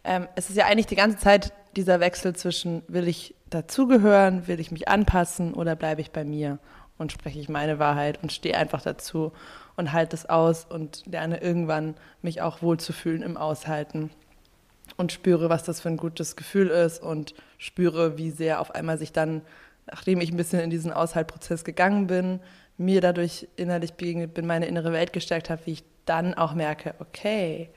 [0.05, 4.59] Ähm, es ist ja eigentlich die ganze Zeit dieser Wechsel zwischen, will ich dazugehören, will
[4.59, 6.59] ich mich anpassen oder bleibe ich bei mir
[6.99, 9.33] und spreche ich meine Wahrheit und stehe einfach dazu
[9.77, 14.11] und halte es aus und lerne irgendwann mich auch wohlzufühlen im Aushalten
[14.97, 18.99] und spüre, was das für ein gutes Gefühl ist und spüre, wie sehr auf einmal
[18.99, 19.43] sich dann,
[19.87, 22.41] nachdem ich ein bisschen in diesen Aushaltprozess gegangen bin,
[22.81, 26.95] mir dadurch innerlich begegnet bin, meine innere Welt gestärkt habe, wie ich dann auch merke,
[26.99, 27.69] okay,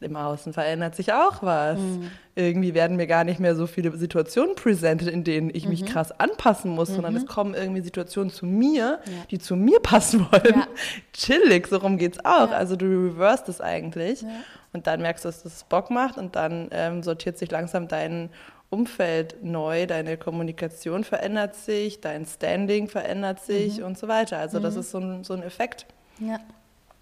[0.00, 1.78] im Außen verändert sich auch was.
[1.78, 2.10] Mhm.
[2.36, 5.70] Irgendwie werden mir gar nicht mehr so viele Situationen präsentiert, in denen ich mhm.
[5.70, 6.94] mich krass anpassen muss, mhm.
[6.94, 9.12] sondern es kommen irgendwie Situationen zu mir, ja.
[9.30, 10.54] die zu mir passen wollen.
[10.54, 10.68] Ja.
[11.12, 12.50] Chillig, so rum geht's auch.
[12.50, 12.56] Ja.
[12.56, 14.24] Also du reverse das eigentlich
[14.72, 18.30] und dann merkst du, dass das Bock macht und dann ähm, sortiert sich langsam dein
[18.70, 23.86] Umfeld neu, deine Kommunikation verändert sich, dein Standing verändert sich mhm.
[23.86, 24.38] und so weiter.
[24.38, 24.80] Also das mhm.
[24.80, 25.86] ist so ein, so ein Effekt.
[26.18, 26.38] Ja.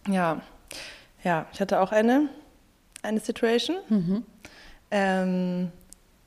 [0.08, 0.40] Ja.
[1.24, 2.28] Ja, ich hatte auch eine
[3.06, 3.76] eine Situation.
[3.88, 4.24] Mhm.
[4.90, 5.70] Ähm,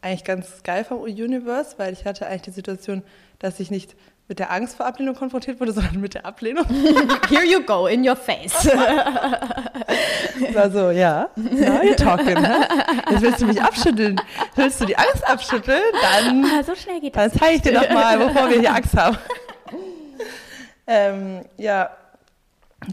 [0.01, 3.03] eigentlich ganz geil vom Universe, weil ich hatte eigentlich die Situation,
[3.37, 3.95] dass ich nicht
[4.29, 6.63] mit der Angst vor Ablehnung konfrontiert wurde, sondern mit der Ablehnung.
[7.29, 8.53] Here you go, in your face.
[10.53, 12.37] War so, ja, now you're talking.
[12.37, 12.63] Huh?
[13.09, 14.21] Jetzt willst du mich abschütteln.
[14.55, 15.81] Willst du die Angst abschütteln?
[15.99, 17.31] Dann, ah, so schnell geht das.
[17.31, 19.17] Dann zeige ich dir noch mal, wovor wir hier Angst haben.
[20.87, 21.89] ähm, ja,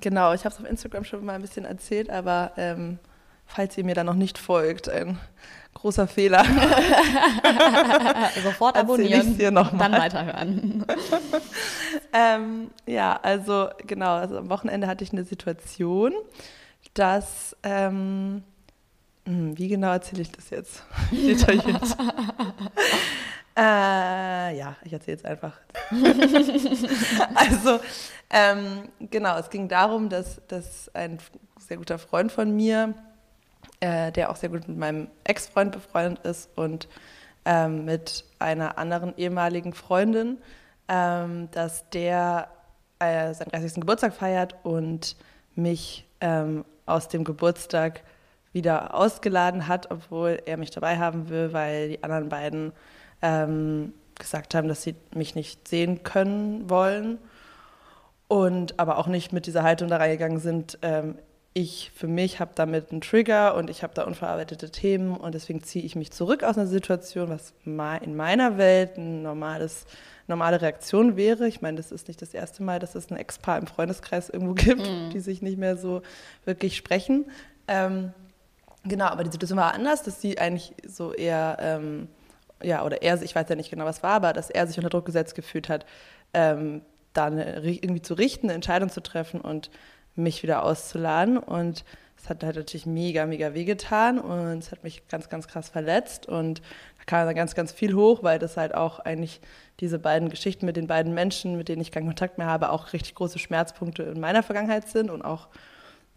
[0.01, 0.33] genau.
[0.33, 2.99] Ich habe es auf Instagram schon mal ein bisschen erzählt, aber ähm,
[3.45, 5.19] falls ihr mir da noch nicht folgt, ein
[5.77, 6.45] großer Fehler.
[8.43, 10.85] Sofort abonnieren, hier noch dann weiterhören.
[12.13, 16.13] ähm, ja, also genau, also am Wochenende hatte ich eine Situation,
[16.95, 18.43] dass, ähm,
[19.27, 20.83] hm, wie genau erzähle ich das jetzt?
[21.11, 21.97] Detailliert.
[23.57, 25.59] äh, ja, ich erzähle es einfach.
[27.35, 27.81] also,
[28.31, 31.19] ähm, genau, es ging darum, dass, dass ein
[31.59, 32.95] sehr guter Freund von mir
[33.81, 36.89] äh, der auch sehr gut mit meinem Ex-Freund befreundet ist und
[37.45, 40.39] ähm, mit einer anderen ehemaligen Freundin,
[40.89, 42.49] ähm, dass der
[42.99, 43.75] äh, seinen 30.
[43.75, 45.17] Geburtstag feiert und
[45.55, 48.03] mich ähm, aus dem Geburtstag
[48.53, 52.73] wieder ausgeladen hat, obwohl er mich dabei haben will, weil die anderen beiden
[53.21, 57.19] ähm, gesagt haben, dass sie mich nicht sehen können wollen
[58.29, 61.17] und aber auch nicht mit dieser Haltung da reingegangen sind, ähm,
[61.57, 65.63] ich für mich habe damit einen Trigger und ich habe da unverarbeitete Themen und deswegen
[65.63, 69.87] ziehe ich mich zurück aus einer Situation, was in meiner Welt eine normales,
[70.27, 71.49] normale Reaktion wäre.
[71.49, 74.53] Ich meine, das ist nicht das erste Mal, dass es ein Ex-Paar im Freundeskreis irgendwo
[74.55, 75.09] gibt, mhm.
[75.15, 76.03] die sich nicht mehr so
[76.45, 77.25] wirklich sprechen.
[77.69, 78.13] Ähm,
[78.85, 82.09] genau, aber die Situation war anders, dass sie eigentlich so eher, ähm,
[82.63, 84.91] ja, oder er, ich weiß ja nicht genau, was war, aber dass er sich unter
[84.91, 85.87] Druck gesetzt gefühlt hat,
[86.35, 86.83] ähm,
[87.15, 89.71] da eine, irgendwie zu richten, eine Entscheidung zu treffen und
[90.17, 91.39] mich wieder auszuladen.
[91.39, 91.85] Und
[92.17, 96.27] es hat halt natürlich mega, mega wehgetan und es hat mich ganz, ganz krass verletzt.
[96.27, 96.61] Und
[96.99, 99.41] da kam dann ganz, ganz viel hoch, weil das halt auch eigentlich
[99.81, 102.93] diese beiden Geschichten mit den beiden Menschen, mit denen ich keinen Kontakt mehr habe, auch
[102.93, 105.49] richtig große Schmerzpunkte in meiner Vergangenheit sind und auch,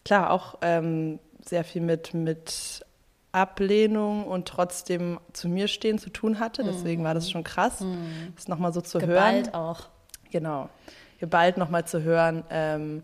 [0.05, 2.85] klar, auch ähm, sehr viel mit, mit
[3.31, 6.63] Ablehnung und trotzdem zu mir stehen zu tun hatte.
[6.63, 7.31] Deswegen war das mhm.
[7.31, 8.33] schon krass, mhm.
[8.35, 9.43] das nochmal so zu Geballt hören.
[9.43, 9.88] Geballt auch.
[10.31, 10.69] Genau.
[11.19, 13.03] Geballt nochmal zu hören, ähm,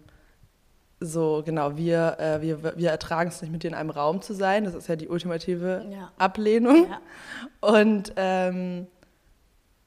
[1.00, 4.34] so, genau, wir, äh, wir, wir ertragen es nicht, mit dir in einem Raum zu
[4.34, 4.64] sein.
[4.64, 6.12] Das ist ja die ultimative ja.
[6.18, 6.88] Ablehnung.
[6.90, 7.70] Ja.
[7.70, 8.88] Und ähm,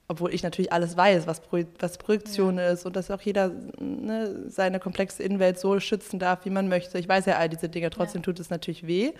[0.08, 2.70] obwohl ich natürlich alles weiß, was, Pro was Projektion ja.
[2.70, 6.98] ist und dass auch jeder ne, seine komplexe Innenwelt so schützen darf, wie man möchte.
[6.98, 9.12] Ich weiß ja all diese Dinge, trotzdem tut es natürlich weh.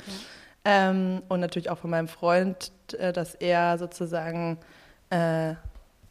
[0.64, 4.59] Ähm, und natürlich auch von meinem Freund, äh, dass er sozusagen
[5.11, 5.55] äh,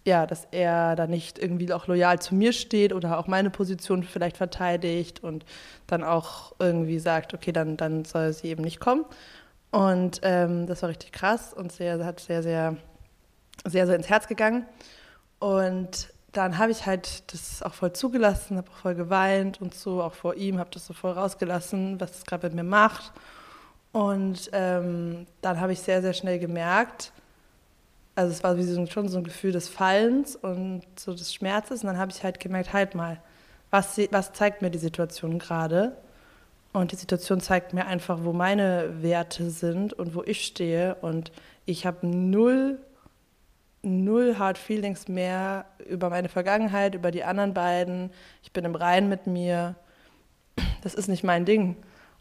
[0.08, 4.04] ja, dass er da nicht irgendwie auch loyal zu mir steht oder auch meine Position
[4.04, 5.46] vielleicht verteidigt und
[5.86, 9.04] dann auch irgendwie sagt, okay, dann, dann soll sie eben nicht kommen.
[9.70, 12.78] Und ähm, das war richtig krass und sehr, hat sehr, sehr,
[13.66, 14.66] sehr, sehr ins Herz gegangen.
[15.40, 20.02] Und dann habe ich halt das auch voll zugelassen, habe auch voll geweint und so,
[20.02, 23.12] auch vor ihm, habe das so voll rausgelassen, was das gerade mit mir macht.
[23.92, 27.12] Und ähm, dann habe ich sehr, sehr schnell gemerkt,
[28.18, 31.84] also es war wie so, schon so ein Gefühl des Fallens und so des Schmerzes.
[31.84, 33.22] Und dann habe ich halt gemerkt, halt mal,
[33.70, 35.96] was, was zeigt mir die Situation gerade?
[36.74, 40.96] Und die Situation zeigt mir einfach, wo meine Werte sind und wo ich stehe.
[40.96, 41.32] Und
[41.68, 42.80] ich habe null,
[43.84, 48.10] null Hard Feelings mehr über meine Vergangenheit, über die anderen beiden.
[48.42, 49.76] Ich bin im Rein mit mir.
[50.82, 51.78] Das ist nicht mein Ding.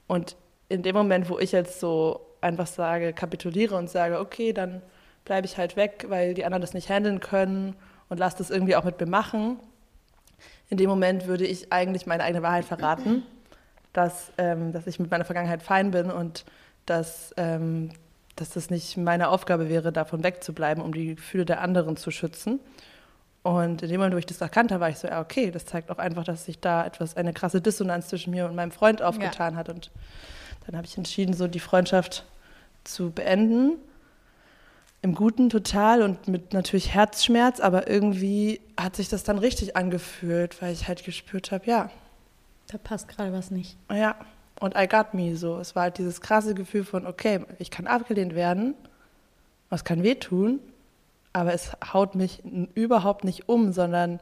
[0.09, 0.37] Und
[0.69, 4.83] in dem Moment, wo ich jetzt so einfach sage, kapituliere und sage, okay, dann
[5.27, 7.77] bleibe ich halt weg, weil die anderen das nicht handeln können
[8.09, 9.59] und lasse das irgendwie auch mit mir machen.
[10.71, 13.25] In dem Moment würde ich eigentlich meine eigene Wahrheit verraten,
[13.93, 16.47] dass, ähm, dass ich mit meiner Vergangenheit fein bin und
[16.87, 17.91] dass, ähm,
[18.37, 22.61] dass das nicht meine Aufgabe wäre, davon wegzubleiben, um die Gefühle der anderen zu schützen.
[23.43, 25.67] Und in dem Moment, wo ich das erkannt habe, war ich so, ja, okay, das
[25.67, 29.03] zeigt auch einfach, dass sich da etwas, eine krasse Dissonanz zwischen mir und meinem Freund
[29.03, 29.61] aufgetan ja.
[29.61, 29.69] hat.
[29.69, 29.91] Und
[30.67, 32.25] dann habe ich entschieden, so die Freundschaft
[32.83, 33.79] zu beenden.
[35.07, 40.61] Im Guten total und mit natürlich Herzschmerz, aber irgendwie hat sich das dann richtig angefühlt,
[40.61, 41.90] weil ich halt gespürt habe, ja.
[42.66, 43.79] Da passt gerade was nicht.
[43.88, 44.16] Ja,
[44.59, 45.61] und I got me so.
[45.61, 48.75] Es war halt dieses krasse Gefühl von, okay, ich kann abgelehnt werden,
[49.71, 50.59] was kann wehtun,
[51.33, 52.42] aber es haut mich
[52.75, 54.19] überhaupt nicht um, sondern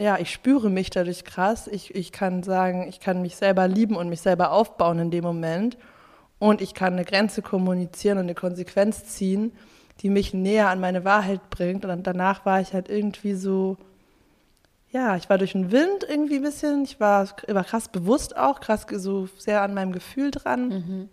[0.00, 1.68] ja, ich spüre mich dadurch krass.
[1.68, 5.22] Ich, ich kann sagen, ich kann mich selber lieben und mich selber aufbauen in dem
[5.22, 5.78] Moment.
[6.38, 9.52] Und ich kann eine Grenze kommunizieren und eine Konsequenz ziehen,
[10.00, 11.84] die mich näher an meine Wahrheit bringt.
[11.84, 13.78] Und danach war ich halt irgendwie so,
[14.90, 18.60] ja, ich war durch den Wind irgendwie ein bisschen, ich war, war krass bewusst auch,
[18.60, 20.68] krass so sehr an meinem Gefühl dran.
[20.68, 21.08] Mhm.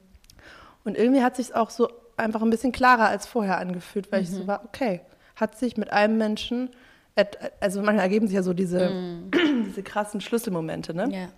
[0.83, 4.23] Und irgendwie hat sich auch so einfach ein bisschen klarer als vorher angefühlt, weil mhm.
[4.23, 4.47] ich so mhm.
[4.47, 5.01] war, okay,
[5.36, 6.69] hat sich mit einem Menschen,
[7.59, 9.31] also manchmal ergeben sich ja so diese, mhm.
[9.65, 11.09] diese krassen Schlüsselmomente, ne?
[11.12, 11.29] Ja.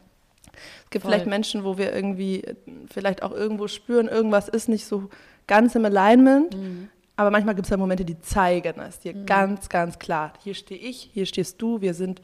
[0.83, 1.11] Es gibt Voll.
[1.11, 2.43] vielleicht Menschen, wo wir irgendwie
[2.91, 5.09] vielleicht auch irgendwo spüren, irgendwas ist nicht so
[5.47, 6.55] ganz im Alignment.
[6.55, 6.89] Mhm.
[7.17, 9.25] Aber manchmal gibt es ja Momente, die zeigen es dir mhm.
[9.25, 10.33] ganz, ganz klar.
[10.43, 11.81] Hier stehe ich, hier stehst du.
[11.81, 12.21] Wir sind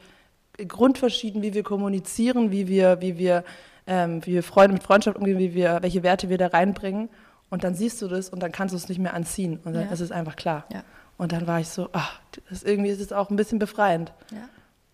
[0.68, 3.44] grundverschieden, wie wir kommunizieren, wie wir, wie wir,
[3.86, 7.08] ähm, wie wir Freunde mit Freundschaft umgehen, wie wir, welche Werte wir da reinbringen.
[7.48, 9.60] Und dann siehst du das und dann kannst du es nicht mehr anziehen.
[9.64, 9.92] Und dann ja.
[9.92, 10.66] ist es einfach klar.
[10.72, 10.84] Ja.
[11.18, 14.12] Und dann war ich so, ach, das, irgendwie ist es auch ein bisschen befreiend.
[14.30, 14.48] Ja.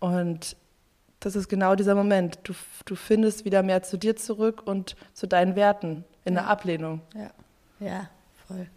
[0.07, 0.55] Und
[1.19, 2.39] das ist genau dieser Moment.
[2.43, 2.53] Du,
[2.85, 7.01] du findest wieder mehr zu dir zurück und zu deinen Werten in der Ablehnung.
[7.13, 7.31] Ja,
[7.79, 8.09] ja,
[8.47, 8.67] voll.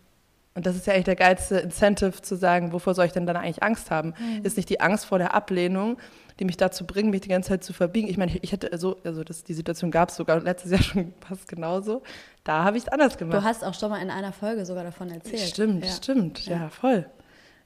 [0.54, 3.36] Und das ist ja eigentlich der geilste Incentive zu sagen, wovor soll ich denn dann
[3.36, 4.14] eigentlich Angst haben?
[4.18, 4.44] Mhm.
[4.44, 5.96] Ist nicht die Angst vor der Ablehnung,
[6.38, 8.08] die mich dazu bringt, mich die ganze Zeit zu verbiegen.
[8.08, 11.14] Ich meine, ich hätte so, also das, die Situation gab es sogar letztes Jahr schon
[11.26, 12.02] fast genauso.
[12.44, 13.38] Da habe ich es anders gemacht.
[13.38, 15.40] Du hast auch schon mal in einer Folge sogar davon erzählt.
[15.40, 15.90] Stimmt, ja.
[15.92, 17.06] stimmt, ja, ja voll.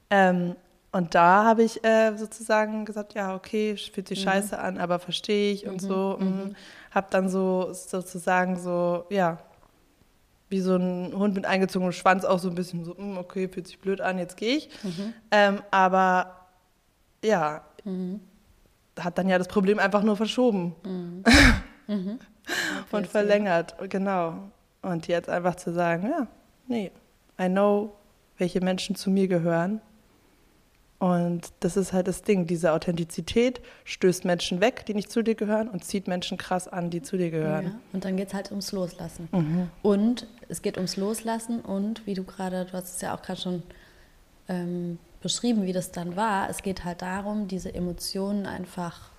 [0.09, 0.55] Ähm,
[0.91, 4.29] und da habe ich äh, sozusagen gesagt, ja, okay, fühlt sich mhm.
[4.29, 5.87] scheiße an, aber verstehe ich und mhm.
[5.87, 6.17] so.
[6.19, 6.27] Mhm.
[6.27, 6.55] mhm.
[6.91, 9.37] Habe dann so sozusagen so, ja,
[10.49, 13.67] wie so ein Hund mit eingezogenem Schwanz auch so ein bisschen so, hm, okay, fühlt
[13.67, 14.69] sich blöd an, jetzt gehe ich.
[14.83, 15.13] Mhm.
[15.29, 16.47] Ähm, aber
[17.23, 18.21] ja, mhm.
[18.97, 20.73] hat dann ja das Problem einfach nur verschoben
[22.91, 24.49] und verlängert, genau.
[24.81, 26.27] Und jetzt einfach zu sagen, ja,
[26.67, 26.91] nee,
[27.39, 27.93] I know,
[28.37, 29.81] welche Menschen zu mir gehören
[30.99, 35.35] und das ist halt das Ding, diese Authentizität stößt Menschen weg, die nicht zu dir
[35.35, 37.65] gehören und zieht Menschen krass an, die zu dir gehören.
[37.65, 39.29] Ja, und dann geht es halt ums Loslassen.
[39.31, 39.69] Mhm.
[39.83, 43.39] Und es geht ums Loslassen und wie du gerade, du hast es ja auch gerade
[43.39, 43.63] schon
[44.49, 49.11] ähm, beschrieben, wie das dann war, es geht halt darum, diese Emotionen einfach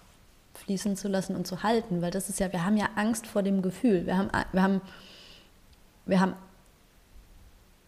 [0.55, 3.45] fließen zu lassen und zu halten, weil das ist ja, wir haben ja Angst vor
[3.45, 4.05] dem Gefühl.
[4.05, 4.81] Wir haben, wir haben,
[6.07, 6.35] wir haben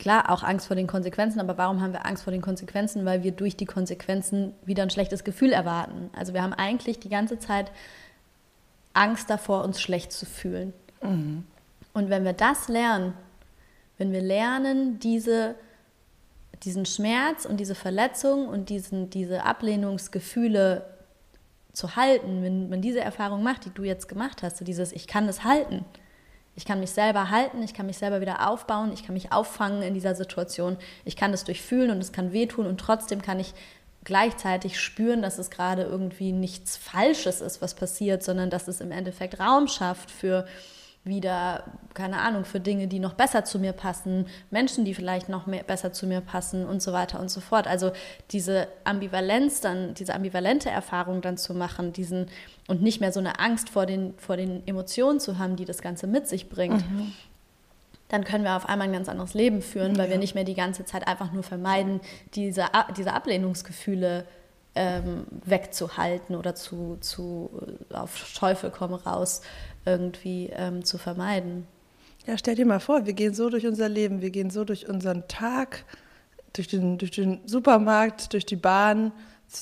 [0.01, 3.05] klar auch Angst vor den Konsequenzen, aber warum haben wir Angst vor den Konsequenzen?
[3.05, 6.11] Weil wir durch die Konsequenzen wieder ein schlechtes Gefühl erwarten.
[6.17, 7.71] Also wir haben eigentlich die ganze Zeit
[8.95, 10.73] Angst davor, uns schlecht zu fühlen.
[11.03, 11.45] Mhm.
[11.93, 13.15] Und wenn wir das lernen,
[13.99, 15.55] wenn wir lernen, diese,
[16.65, 20.87] diesen Schmerz und diese Verletzung und diesen, diese Ablehnungsgefühle
[21.73, 25.07] zu halten, wenn man diese Erfahrung macht, die du jetzt gemacht hast, so dieses Ich
[25.07, 25.85] kann das halten,
[26.61, 29.81] ich kann mich selber halten, ich kann mich selber wieder aufbauen, ich kann mich auffangen
[29.81, 33.55] in dieser Situation, ich kann das durchfühlen und es kann wehtun und trotzdem kann ich
[34.05, 38.93] gleichzeitig spüren, dass es gerade irgendwie nichts Falsches ist, was passiert, sondern dass es im
[38.93, 40.47] Endeffekt Raum schafft für
[41.03, 45.47] wieder, keine Ahnung, für Dinge, die noch besser zu mir passen, Menschen, die vielleicht noch
[45.47, 47.67] mehr, besser zu mir passen und so weiter und so fort.
[47.67, 47.93] Also
[48.31, 52.27] diese Ambivalenz dann, diese ambivalente Erfahrung dann zu machen, diesen
[52.69, 55.81] und nicht mehr so eine Angst vor den, vor den Emotionen zu haben, die das
[55.81, 56.89] Ganze mit sich bringt.
[56.91, 57.13] Mhm.
[58.09, 60.11] Dann können wir auf einmal ein ganz anderes Leben führen, weil ja.
[60.13, 62.01] wir nicht mehr die ganze Zeit einfach nur vermeiden,
[62.35, 64.27] diese, diese Ablehnungsgefühle
[64.75, 67.51] ähm, wegzuhalten oder zu, zu
[67.93, 69.43] auf Teufel komm raus
[69.85, 71.67] irgendwie ähm, zu vermeiden.
[72.27, 74.89] Ja, stell dir mal vor, wir gehen so durch unser Leben, wir gehen so durch
[74.89, 75.85] unseren Tag,
[76.53, 79.13] durch den, durch den Supermarkt, durch die Bahn,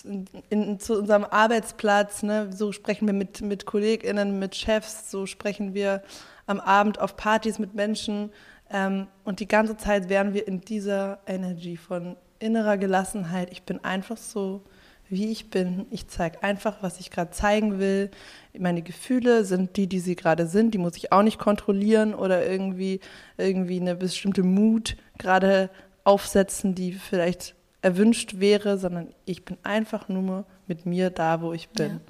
[0.04, 2.22] in, in, zu unserem Arbeitsplatz.
[2.22, 2.50] Ne?
[2.52, 6.02] So sprechen wir mit, mit KollegInnen, mit Chefs, so sprechen wir
[6.46, 8.30] am Abend auf Partys mit Menschen.
[8.70, 13.50] Ähm, und die ganze Zeit wären wir in dieser Energy von innerer Gelassenheit.
[13.50, 14.62] Ich bin einfach so
[15.10, 15.86] wie ich bin.
[15.90, 18.10] Ich zeige einfach, was ich gerade zeigen will.
[18.58, 20.72] Meine Gefühle sind die, die sie gerade sind.
[20.72, 23.00] Die muss ich auch nicht kontrollieren oder irgendwie,
[23.36, 25.70] irgendwie eine bestimmte Mut gerade
[26.04, 31.68] aufsetzen, die vielleicht erwünscht wäre, sondern ich bin einfach nur mit mir da, wo ich
[31.70, 31.90] bin.
[31.90, 32.00] Ja.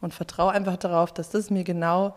[0.00, 2.14] Und vertraue einfach darauf, dass das mir genau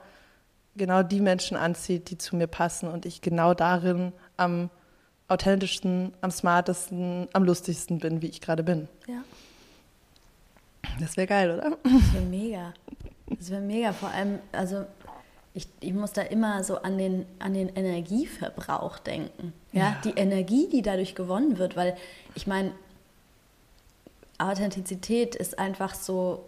[0.76, 4.69] genau die Menschen anzieht, die zu mir passen und ich genau darin am
[5.28, 8.88] authentischsten, am smartesten, am lustigsten bin, wie ich gerade bin.
[9.07, 9.23] Ja.
[10.99, 11.77] Das wäre geil, oder?
[11.83, 12.73] Das wäre mega.
[13.29, 13.93] Das wäre mega.
[13.93, 14.85] Vor allem, also
[15.53, 19.53] ich, ich muss da immer so an den, an den Energieverbrauch denken.
[19.71, 19.81] Ja?
[19.81, 19.97] ja?
[20.03, 21.95] Die Energie, die dadurch gewonnen wird, weil
[22.35, 22.71] ich meine,
[24.37, 26.43] Authentizität ist einfach so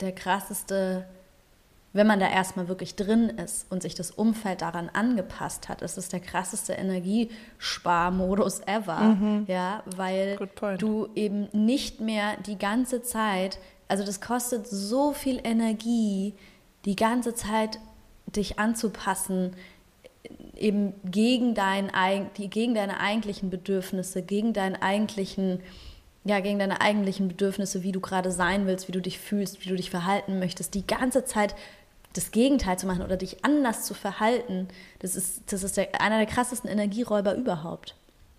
[0.00, 1.04] der krasseste
[1.92, 5.96] wenn man da erstmal wirklich drin ist und sich das Umfeld daran angepasst hat, ist
[5.96, 9.00] es der krasseste Energiesparmodus ever.
[9.00, 9.44] Mhm.
[9.48, 10.38] Ja, weil
[10.78, 13.58] du eben nicht mehr die ganze Zeit,
[13.88, 16.34] also das kostet so viel Energie,
[16.84, 17.78] die ganze Zeit
[18.26, 19.56] dich anzupassen,
[20.54, 21.90] eben gegen, dein,
[22.34, 25.60] gegen deine eigentlichen Bedürfnisse, gegen deinen eigentlichen
[26.24, 29.68] ja, gegen deine eigentlichen Bedürfnisse, wie du gerade sein willst, wie du dich fühlst, wie
[29.68, 31.54] du dich verhalten möchtest, die ganze Zeit
[32.18, 36.18] das Gegenteil zu machen oder dich anders zu verhalten, das ist, das ist der, einer
[36.18, 37.94] der krassesten Energieräuber überhaupt.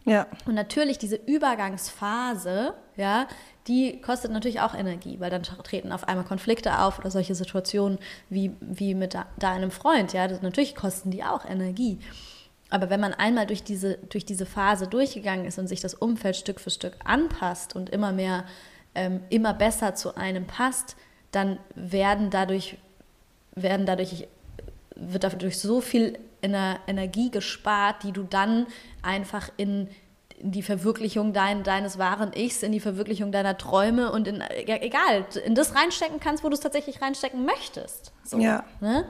[0.05, 0.27] Ja.
[0.45, 3.27] Und natürlich diese Übergangsphase, ja,
[3.67, 7.99] die kostet natürlich auch Energie, weil dann treten auf einmal Konflikte auf oder solche Situationen
[8.30, 11.99] wie, wie mit deinem Freund, ja, das, natürlich kosten die auch Energie.
[12.69, 16.36] Aber wenn man einmal durch diese, durch diese Phase durchgegangen ist und sich das Umfeld
[16.36, 18.45] Stück für Stück anpasst und immer mehr,
[18.95, 20.95] ähm, immer besser zu einem passt,
[21.32, 22.77] dann werden dadurch
[23.56, 24.28] werden dadurch,
[24.95, 28.68] wird dadurch so viel Energie gespart, die du dann
[29.02, 29.89] einfach in
[30.41, 35.54] die Verwirklichung dein, deines wahren Ichs, in die Verwirklichung deiner Träume und in, egal, in
[35.54, 38.14] das reinstecken kannst, wo du es tatsächlich reinstecken möchtest.
[38.24, 38.64] So, ja.
[38.80, 39.06] Ne?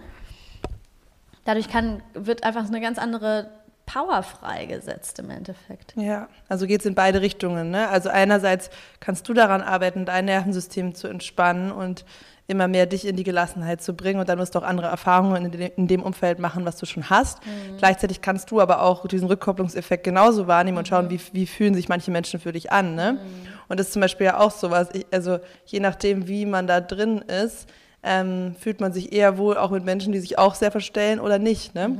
[1.45, 3.51] Dadurch kann, wird einfach eine ganz andere
[3.85, 5.93] Power freigesetzt im Endeffekt.
[5.95, 7.71] Ja, also geht es in beide Richtungen.
[7.71, 7.87] Ne?
[7.89, 8.69] Also einerseits
[8.99, 12.05] kannst du daran arbeiten, dein Nervensystem zu entspannen und
[12.49, 15.45] immer mehr dich in die Gelassenheit zu bringen und dann musst du auch andere Erfahrungen
[15.45, 17.45] in dem, in dem Umfeld machen, was du schon hast.
[17.45, 17.77] Mhm.
[17.77, 21.11] Gleichzeitig kannst du aber auch diesen Rückkopplungseffekt genauso wahrnehmen und schauen, mhm.
[21.11, 22.95] wie, wie fühlen sich manche Menschen für dich an.
[22.95, 23.13] Ne?
[23.13, 23.19] Mhm.
[23.67, 26.81] Und das ist zum Beispiel ja auch sowas, ich, also je nachdem, wie man da
[26.81, 27.69] drin ist,
[28.01, 31.37] ähm, fühlt man sich eher wohl auch mit Menschen, die sich auch sehr verstellen oder
[31.37, 31.75] nicht.
[31.75, 31.89] Ne?
[31.89, 31.99] Mhm.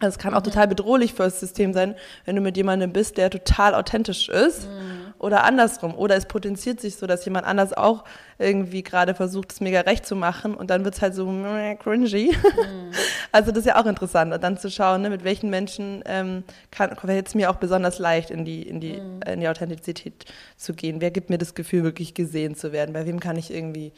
[0.00, 0.44] Also es kann auch mhm.
[0.44, 1.94] total bedrohlich für das System sein,
[2.26, 4.68] wenn du mit jemandem bist, der total authentisch ist.
[4.68, 5.94] Mhm oder andersrum.
[5.94, 8.04] Oder es potenziert sich so, dass jemand anders auch
[8.38, 12.32] irgendwie gerade versucht, es mega recht zu machen und dann wird es halt so cringy.
[12.32, 12.92] Mhm.
[13.34, 16.44] Also das ist ja auch interessant, und dann zu schauen, ne, mit welchen Menschen ähm,
[16.70, 19.22] fällt es mir auch besonders leicht, in die, in, die, mhm.
[19.22, 20.26] in die Authentizität
[20.58, 21.00] zu gehen.
[21.00, 22.92] Wer gibt mir das Gefühl, wirklich gesehen zu werden?
[22.92, 23.92] Bei wem kann ich irgendwie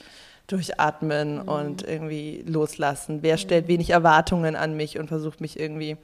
[0.47, 1.49] durchatmen mhm.
[1.49, 3.22] und irgendwie loslassen?
[3.22, 3.70] Wer stellt mhm.
[3.70, 5.97] wenig Erwartungen an mich und versucht mich irgendwie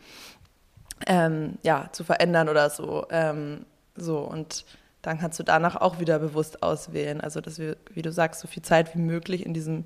[1.07, 3.07] ähm, ja, zu verändern oder so?
[3.11, 3.65] Ähm,
[3.95, 4.65] so und
[5.03, 7.21] dann kannst du danach auch wieder bewusst auswählen.
[7.21, 9.85] Also, dass wir, wie du sagst, so viel Zeit wie möglich in diesem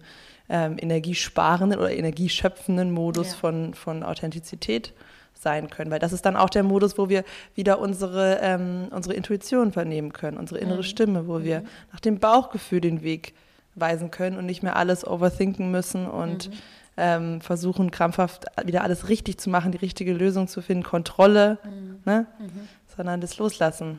[0.49, 3.37] ähm, energiesparenden oder energieschöpfenden Modus ja.
[3.39, 4.93] von, von Authentizität
[5.35, 5.91] sein können.
[5.91, 10.13] Weil das ist dann auch der Modus, wo wir wieder unsere, ähm, unsere Intuition vernehmen
[10.13, 10.85] können, unsere innere mhm.
[10.85, 11.45] Stimme, wo mhm.
[11.45, 13.35] wir nach dem Bauchgefühl den Weg
[13.75, 16.55] weisen können und nicht mehr alles overthinken müssen und mhm.
[16.97, 22.01] ähm, versuchen krampfhaft wieder alles richtig zu machen, die richtige Lösung zu finden, Kontrolle, mhm.
[22.05, 22.27] ne?
[22.39, 22.69] Mhm.
[22.97, 23.99] sondern das Loslassen.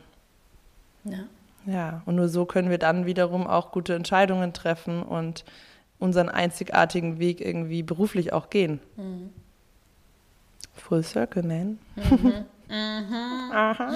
[1.06, 1.20] Ja.
[1.68, 5.46] Ja, und nur so können wir dann wiederum auch gute Entscheidungen treffen und
[5.98, 8.80] unseren einzigartigen Weg irgendwie beruflich auch gehen.
[8.98, 9.32] Mhm.
[10.76, 11.80] Full Circle, man.
[11.96, 12.46] Mhm.
[12.68, 13.52] Mhm.
[13.52, 13.92] Aha.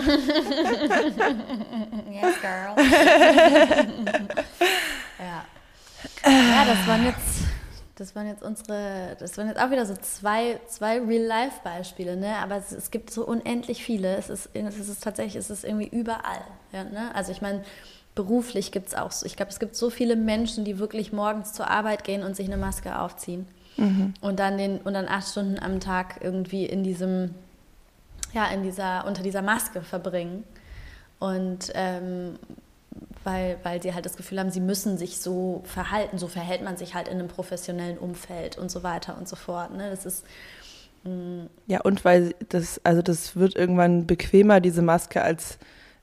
[2.10, 2.76] yes, girl.
[5.20, 5.46] ja.
[6.26, 7.49] Ja, das waren jetzt
[8.00, 12.38] das waren jetzt unsere, das waren jetzt auch wieder so zwei, zwei Real-Life-Beispiele, ne?
[12.38, 14.16] Aber es, es, gibt so unendlich viele.
[14.16, 16.42] Es ist, es ist tatsächlich, es ist irgendwie überall.
[16.72, 17.14] Ja, ne?
[17.14, 17.64] Also ich meine,
[18.16, 21.52] beruflich gibt es auch so, ich glaube, es gibt so viele Menschen, die wirklich morgens
[21.52, 23.48] zur Arbeit gehen und sich eine Maske aufziehen.
[23.76, 24.14] Mhm.
[24.22, 27.36] Und dann den, und dann acht Stunden am Tag irgendwie in diesem,
[28.34, 30.46] ja, in dieser, unter dieser Maske verbringen.
[31.20, 32.40] Und ähm,
[33.24, 36.78] weil, weil sie halt das Gefühl haben, sie müssen sich so verhalten, so verhält man
[36.78, 39.76] sich halt in einem professionellen Umfeld und so weiter und so fort.
[39.76, 39.90] Ne?
[39.90, 40.26] Das ist
[41.04, 45.60] mm, ja und weil das, also das wird irgendwann bequemer diese Maske als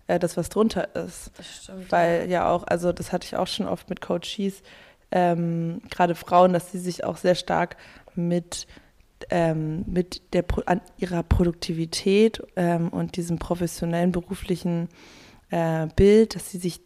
[0.06, 1.30] äh, das, was drunter ist.
[1.36, 1.90] Das stimmt.
[1.90, 4.62] Weil ja auch, also das hatte ich auch schon oft mit Coaches,
[5.10, 7.76] ähm, gerade Frauen, dass sie sich auch sehr stark
[8.14, 8.66] mit
[9.30, 14.88] ähm, mit der an ihrer Produktivität ähm, und diesem professionellen beruflichen
[15.50, 16.80] äh, Bild, dass sie sich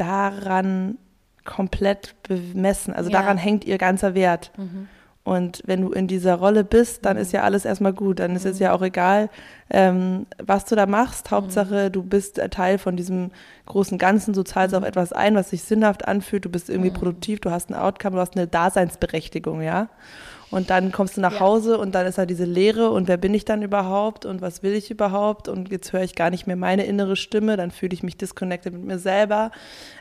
[0.00, 0.98] daran
[1.44, 2.94] komplett bemessen.
[2.94, 3.20] Also ja.
[3.20, 4.52] daran hängt ihr ganzer Wert.
[4.56, 4.88] Mhm.
[5.22, 7.22] Und wenn du in dieser Rolle bist, dann mhm.
[7.22, 8.20] ist ja alles erstmal gut.
[8.20, 8.50] Dann ist mhm.
[8.52, 9.28] es ja auch egal,
[9.68, 11.30] ähm, was du da machst.
[11.30, 11.92] Hauptsache, mhm.
[11.92, 13.30] du bist Teil von diesem
[13.66, 14.32] großen Ganzen.
[14.32, 14.88] Du zahlst auf mhm.
[14.88, 16.44] etwas ein, was sich sinnhaft anfühlt.
[16.44, 16.94] Du bist irgendwie mhm.
[16.94, 17.40] produktiv.
[17.40, 18.16] Du hast ein Outcome.
[18.16, 19.88] Du hast eine Daseinsberechtigung, ja.
[20.50, 21.40] Und dann kommst du nach Ja.
[21.40, 24.62] Hause und dann ist da diese Leere und wer bin ich dann überhaupt und was
[24.62, 27.94] will ich überhaupt und jetzt höre ich gar nicht mehr meine innere Stimme, dann fühle
[27.94, 29.52] ich mich disconnected mit mir selber.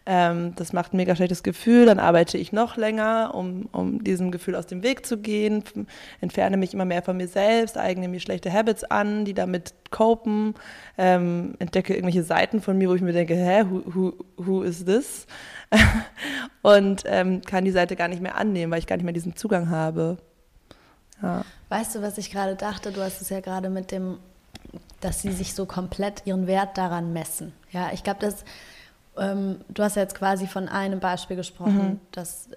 [0.07, 4.31] Ähm, das macht ein mega schlechtes Gefühl, dann arbeite ich noch länger, um, um diesem
[4.31, 5.63] Gefühl aus dem Weg zu gehen,
[6.19, 10.55] entferne mich immer mehr von mir selbst, eigne mir schlechte Habits an, die damit copen,
[10.97, 14.83] ähm, entdecke irgendwelche Seiten von mir, wo ich mir denke, hä, who, who, who is
[14.85, 15.27] this?
[16.63, 19.35] und ähm, kann die Seite gar nicht mehr annehmen, weil ich gar nicht mehr diesen
[19.35, 20.17] Zugang habe.
[21.21, 21.43] Ja.
[21.69, 22.91] Weißt du, was ich gerade dachte?
[22.91, 24.17] Du hast es ja gerade mit dem,
[25.01, 27.53] dass sie sich so komplett ihren Wert daran messen.
[27.71, 28.43] Ja, ich glaube, dass
[29.17, 32.49] ähm, du hast ja jetzt quasi von einem Beispiel gesprochen, dass,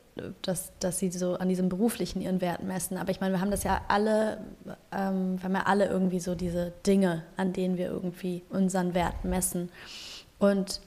[0.42, 2.98] dass, dass sie so an diesem beruflichen ihren Wert messen.
[2.98, 4.38] Aber ich meine, wir haben das ja alle,
[4.92, 9.24] ähm, wir haben ja alle irgendwie so diese Dinge, an denen wir irgendwie unseren Wert
[9.24, 9.70] messen.
[10.38, 10.80] Und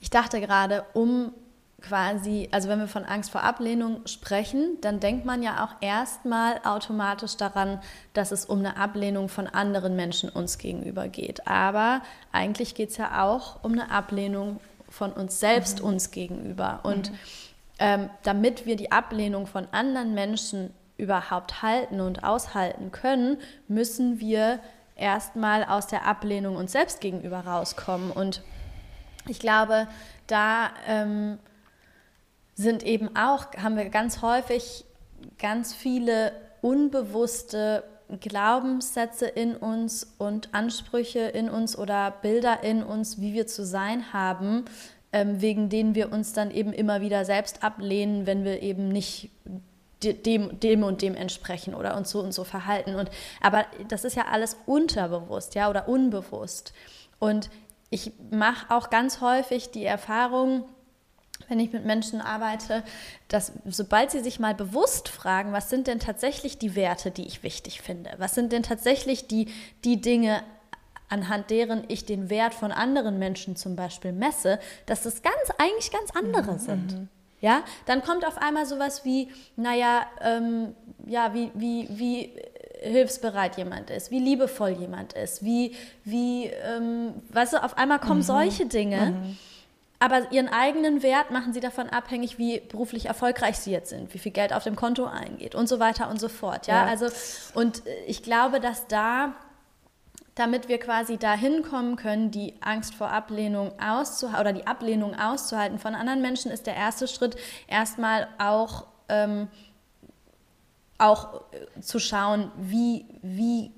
[0.00, 1.32] ich dachte gerade, um
[1.86, 6.60] quasi, also wenn wir von Angst vor Ablehnung sprechen, dann denkt man ja auch erstmal
[6.64, 7.80] automatisch daran,
[8.14, 11.46] dass es um eine Ablehnung von anderen Menschen uns gegenüber geht.
[11.46, 12.00] Aber
[12.32, 16.80] eigentlich geht es ja auch um eine Ablehnung von uns selbst uns gegenüber.
[16.84, 17.12] Und
[17.78, 24.60] ähm, damit wir die Ablehnung von anderen Menschen überhaupt halten und aushalten können, müssen wir
[24.96, 28.10] erstmal aus der Ablehnung uns selbst gegenüber rauskommen.
[28.10, 28.42] Und
[29.26, 29.88] ich glaube,
[30.28, 31.38] da ähm,
[32.54, 34.84] sind eben auch, haben wir ganz häufig
[35.38, 36.32] ganz viele
[36.62, 37.84] unbewusste
[38.20, 44.12] Glaubenssätze in uns und Ansprüche in uns oder Bilder in uns, wie wir zu sein
[44.12, 44.66] haben,
[45.12, 49.30] ähm, wegen denen wir uns dann eben immer wieder selbst ablehnen, wenn wir eben nicht
[50.02, 52.94] de- dem, dem und dem entsprechen oder uns so und so verhalten.
[52.94, 56.72] Und, aber das ist ja alles unterbewusst, ja, oder unbewusst.
[57.18, 57.48] Und
[57.90, 60.64] ich mache auch ganz häufig die Erfahrung,
[61.48, 62.82] wenn ich mit Menschen arbeite,
[63.28, 67.42] dass sobald sie sich mal bewusst fragen, was sind denn tatsächlich die Werte, die ich
[67.42, 68.10] wichtig finde?
[68.18, 69.48] Was sind denn tatsächlich die,
[69.84, 70.42] die Dinge,
[71.08, 75.90] anhand deren ich den Wert von anderen Menschen zum Beispiel messe, dass das ganz, eigentlich
[75.90, 77.08] ganz andere sind.
[77.40, 80.74] Ja, dann kommt auf einmal sowas wie, naja, ähm,
[81.06, 82.32] ja, wie, wie, wie
[82.80, 85.74] hilfsbereit jemand ist, wie liebevoll jemand ist, wie,
[86.04, 89.36] wie, ähm, weißt du, auf einmal kommen solche Dinge.
[90.04, 94.18] Aber ihren eigenen Wert machen sie davon abhängig, wie beruflich erfolgreich sie jetzt sind, wie
[94.18, 96.66] viel Geld auf dem Konto eingeht und so weiter und so fort.
[96.66, 96.90] Ja, Ja.
[96.90, 97.06] also
[97.54, 99.32] und äh, ich glaube, dass da,
[100.34, 105.78] damit wir quasi dahin kommen können, die Angst vor Ablehnung auszuhalten oder die Ablehnung auszuhalten
[105.78, 107.36] von anderen Menschen, ist der erste Schritt
[107.66, 109.48] erstmal auch ähm,
[110.98, 113.72] auch äh, zu schauen, wie, wie,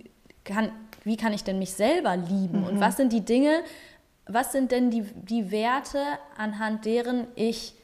[0.45, 0.73] kann,
[1.05, 3.63] wie kann ich denn mich selber lieben und was sind die Dinge,
[4.27, 6.03] was sind denn die, die Werte,
[6.37, 7.75] anhand deren ich,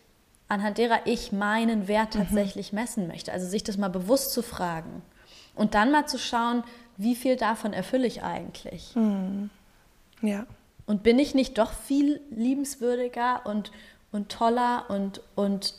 [0.49, 3.33] anhand derer ich meinen Wert tatsächlich messen möchte.
[3.33, 5.03] Also sich das mal bewusst zu fragen
[5.55, 6.65] und dann mal zu schauen,
[6.97, 8.95] wie viel davon erfülle ich eigentlich.
[10.21, 10.47] Ja.
[10.87, 13.71] Und bin ich nicht doch viel liebenswürdiger und,
[14.11, 15.75] und toller und, und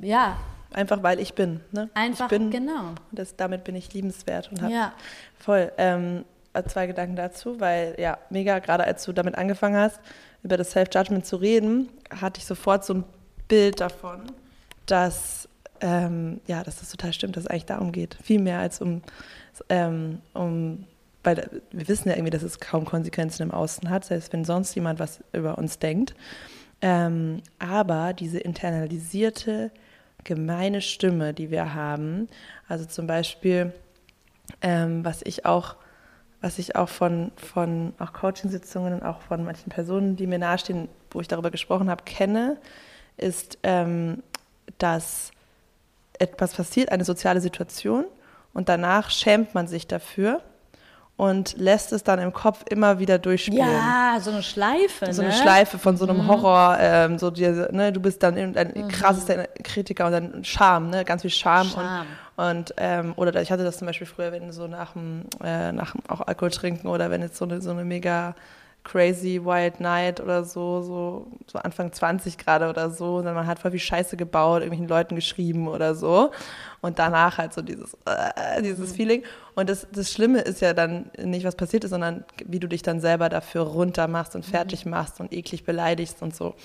[0.00, 0.36] ja,
[0.74, 1.60] Einfach weil ich bin.
[1.70, 1.90] Ne?
[1.94, 2.94] einfach ich bin, genau.
[3.10, 4.92] Das, damit bin ich liebenswert und habe Ja.
[5.38, 6.24] voll ähm,
[6.66, 10.00] zwei Gedanken dazu, weil ja, mega, gerade als du damit angefangen hast,
[10.42, 13.04] über das Self-Judgment zu reden, hatte ich sofort so ein
[13.48, 14.32] Bild davon,
[14.86, 15.48] dass,
[15.80, 18.16] ähm, ja, dass das total stimmt, dass es eigentlich darum geht.
[18.22, 19.02] Viel mehr als um,
[19.68, 20.86] ähm, um
[21.24, 24.74] weil wir wissen ja irgendwie, dass es kaum Konsequenzen im Außen hat, selbst wenn sonst
[24.74, 26.14] jemand was über uns denkt.
[26.80, 29.70] Ähm, aber diese internalisierte,
[30.24, 32.28] gemeine Stimme, die wir haben,
[32.68, 33.72] also zum Beispiel,
[34.62, 35.76] ähm, was ich auch,
[36.42, 40.88] was ich auch von, von auch Coachingsitzungen und auch von manchen Personen, die mir nahestehen,
[41.10, 42.58] wo ich darüber gesprochen habe, kenne,
[43.16, 44.22] ist, ähm,
[44.78, 45.30] dass
[46.18, 48.04] etwas passiert, eine soziale Situation,
[48.54, 50.42] und danach schämt man sich dafür
[51.16, 53.66] und lässt es dann im Kopf immer wieder durchspielen.
[53.66, 55.12] Ja, so eine Schleife.
[55.12, 55.28] So ne?
[55.28, 59.46] eine Schleife von so einem Horror, ähm, so dir, ne, du bist dann irgendein krassester
[59.62, 61.68] Kritiker und dann Scham, ne, ganz viel Scham.
[61.68, 62.06] Scham.
[62.50, 65.92] Und, ähm, oder ich hatte das zum Beispiel früher, wenn so nach dem, äh, nach
[65.92, 68.34] dem auch Alkohol trinken oder wenn jetzt so eine, so eine mega
[68.82, 73.46] crazy Wild Night oder so, so, so Anfang 20 gerade oder so, und dann man
[73.46, 76.32] hat voll viel Scheiße gebaut, irgendwelchen Leuten geschrieben oder so.
[76.80, 79.22] Und danach halt so dieses, äh, dieses Feeling.
[79.54, 82.82] Und das, das Schlimme ist ja dann nicht, was passiert ist, sondern wie du dich
[82.82, 86.56] dann selber dafür runter machst und fertig machst und eklig beleidigst und so.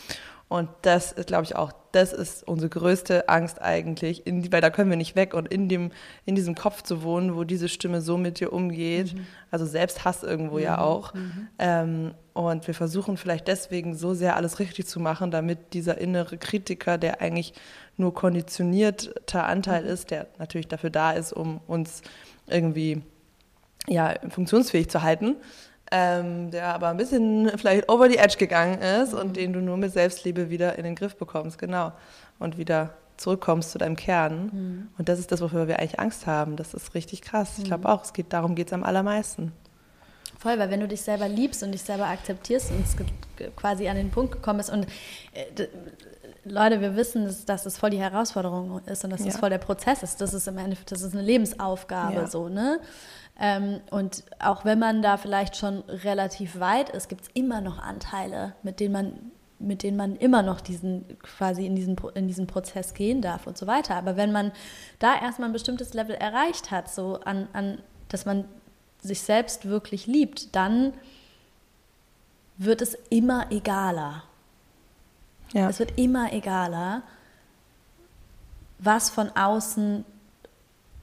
[0.49, 4.69] Und das ist, glaube ich, auch, das ist unsere größte Angst eigentlich, in, weil da
[4.69, 5.91] können wir nicht weg und in, dem,
[6.25, 9.27] in diesem Kopf zu wohnen, wo diese Stimme so mit dir umgeht, mhm.
[9.51, 10.63] also Selbsthass irgendwo mhm.
[10.63, 11.13] ja auch.
[11.13, 11.47] Mhm.
[11.59, 16.37] Ähm, und wir versuchen vielleicht deswegen so sehr alles richtig zu machen, damit dieser innere
[16.37, 17.53] Kritiker, der eigentlich
[17.97, 19.89] nur konditionierter Anteil mhm.
[19.89, 22.03] ist, der natürlich dafür da ist, um uns
[22.45, 23.01] irgendwie
[23.87, 25.35] ja, funktionsfähig zu halten,
[25.91, 29.19] ähm, der aber ein bisschen vielleicht over the edge gegangen ist mhm.
[29.19, 31.91] und den du nur mit Selbstliebe wieder in den Griff bekommst, genau.
[32.39, 34.49] Und wieder zurückkommst zu deinem Kern.
[34.51, 34.87] Mhm.
[34.97, 36.55] Und das ist das, wofür wir eigentlich Angst haben.
[36.55, 37.57] Das ist richtig krass.
[37.57, 37.93] Ich glaube mhm.
[37.93, 39.51] auch, es geht, darum geht es am allermeisten.
[40.39, 42.95] Voll, weil wenn du dich selber liebst und dich selber akzeptierst und es
[43.55, 44.85] quasi an den Punkt gekommen ist und
[45.33, 45.67] äh,
[46.43, 49.27] Leute, wir wissen, dass, dass das voll die Herausforderung ist und dass ja.
[49.27, 50.21] das voll der Prozess ist.
[50.21, 52.27] Das ist im Endeffekt, das ist eine Lebensaufgabe ja.
[52.27, 52.79] so, ne?
[53.39, 57.79] Ähm, und auch wenn man da vielleicht schon relativ weit ist, gibt es immer noch
[57.79, 62.45] Anteile, mit denen man mit denen man immer noch diesen quasi in diesen, in diesen
[62.45, 63.95] Prozess gehen darf und so weiter.
[63.95, 64.51] Aber wenn man
[64.99, 67.79] da erstmal ein bestimmtes Level erreicht hat, so an, an
[68.09, 68.45] dass man
[69.01, 70.93] sich selbst wirklich liebt, dann
[72.57, 74.23] wird es immer egaler.
[75.53, 75.69] Ja.
[75.69, 77.03] Es wird immer egaler,
[78.79, 80.05] was von außen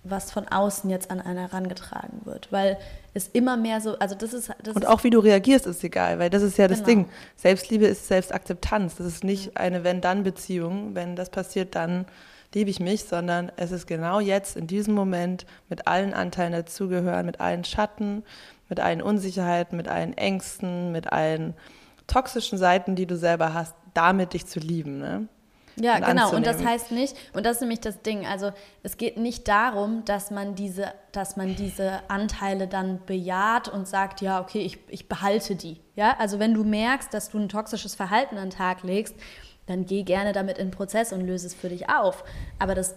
[0.05, 2.79] was von außen jetzt an einen herangetragen wird, weil
[3.15, 6.19] es immer mehr so, also das ist das und auch wie du reagierst ist egal,
[6.19, 6.89] weil das ist ja das genau.
[6.89, 7.09] Ding.
[7.37, 8.97] Selbstliebe ist Selbstakzeptanz.
[8.97, 10.95] Das ist nicht eine wenn-dann-Beziehung.
[10.95, 12.07] Wenn das passiert, dann
[12.55, 17.27] liebe ich mich, sondern es ist genau jetzt in diesem Moment mit allen Anteilen dazugehören,
[17.27, 18.25] mit allen Schatten,
[18.69, 21.55] mit allen Unsicherheiten, mit allen Ängsten, mit allen
[22.07, 24.99] toxischen Seiten, die du selber hast, damit dich zu lieben.
[24.99, 25.29] Ne?
[25.77, 26.35] Ja, und genau.
[26.35, 28.53] Und das heißt nicht, und das ist nämlich das Ding, also
[28.83, 34.21] es geht nicht darum, dass man diese, dass man diese Anteile dann bejaht und sagt,
[34.21, 35.81] ja, okay, ich, ich behalte die.
[35.97, 39.17] Ja, also wenn du merkst, dass du ein toxisches Verhalten an den Tag legst,
[39.67, 42.25] dann geh gerne damit in den Prozess und löse es für dich auf.
[42.59, 42.95] Aber das,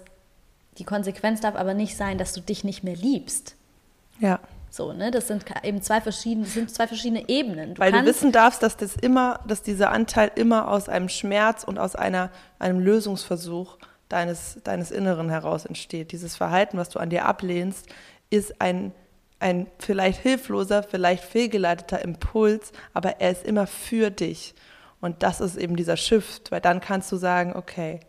[0.78, 3.56] die Konsequenz darf aber nicht sein, dass du dich nicht mehr liebst.
[4.20, 4.40] Ja.
[4.70, 5.12] So, ne?
[5.12, 7.76] Das sind eben zwei verschiedene, sind zwei verschiedene Ebenen.
[7.76, 11.64] Du Weil du wissen darfst, dass das immer, dass dieser Anteil immer aus einem Schmerz
[11.64, 13.78] und aus einer, einem Lösungsversuch
[14.10, 16.12] deines, deines Inneren heraus entsteht.
[16.12, 17.88] Dieses Verhalten, was du an dir ablehnst,
[18.30, 18.92] ist ein,
[19.40, 24.54] ein vielleicht hilfloser, vielleicht fehlgeleiteter Impuls, aber er ist immer für dich.
[25.00, 28.00] Und das ist eben dieser Shift, weil dann kannst du sagen, okay,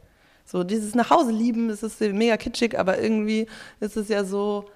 [0.45, 3.47] so dieses Nachhause lieben, es ist mega kitschig, aber irgendwie
[3.81, 4.71] ist es ja so,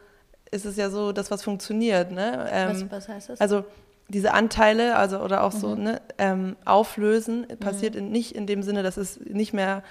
[0.52, 2.12] ist es ja so, dass was funktioniert.
[2.12, 2.48] Ne?
[2.52, 3.40] Ähm, was, was, heißt das?
[3.40, 3.64] Also
[4.08, 5.58] diese Anteile, also oder auch mhm.
[5.58, 8.00] so ne, ähm, auflösen, passiert mhm.
[8.00, 9.82] in, nicht in dem Sinne, dass es nicht mehr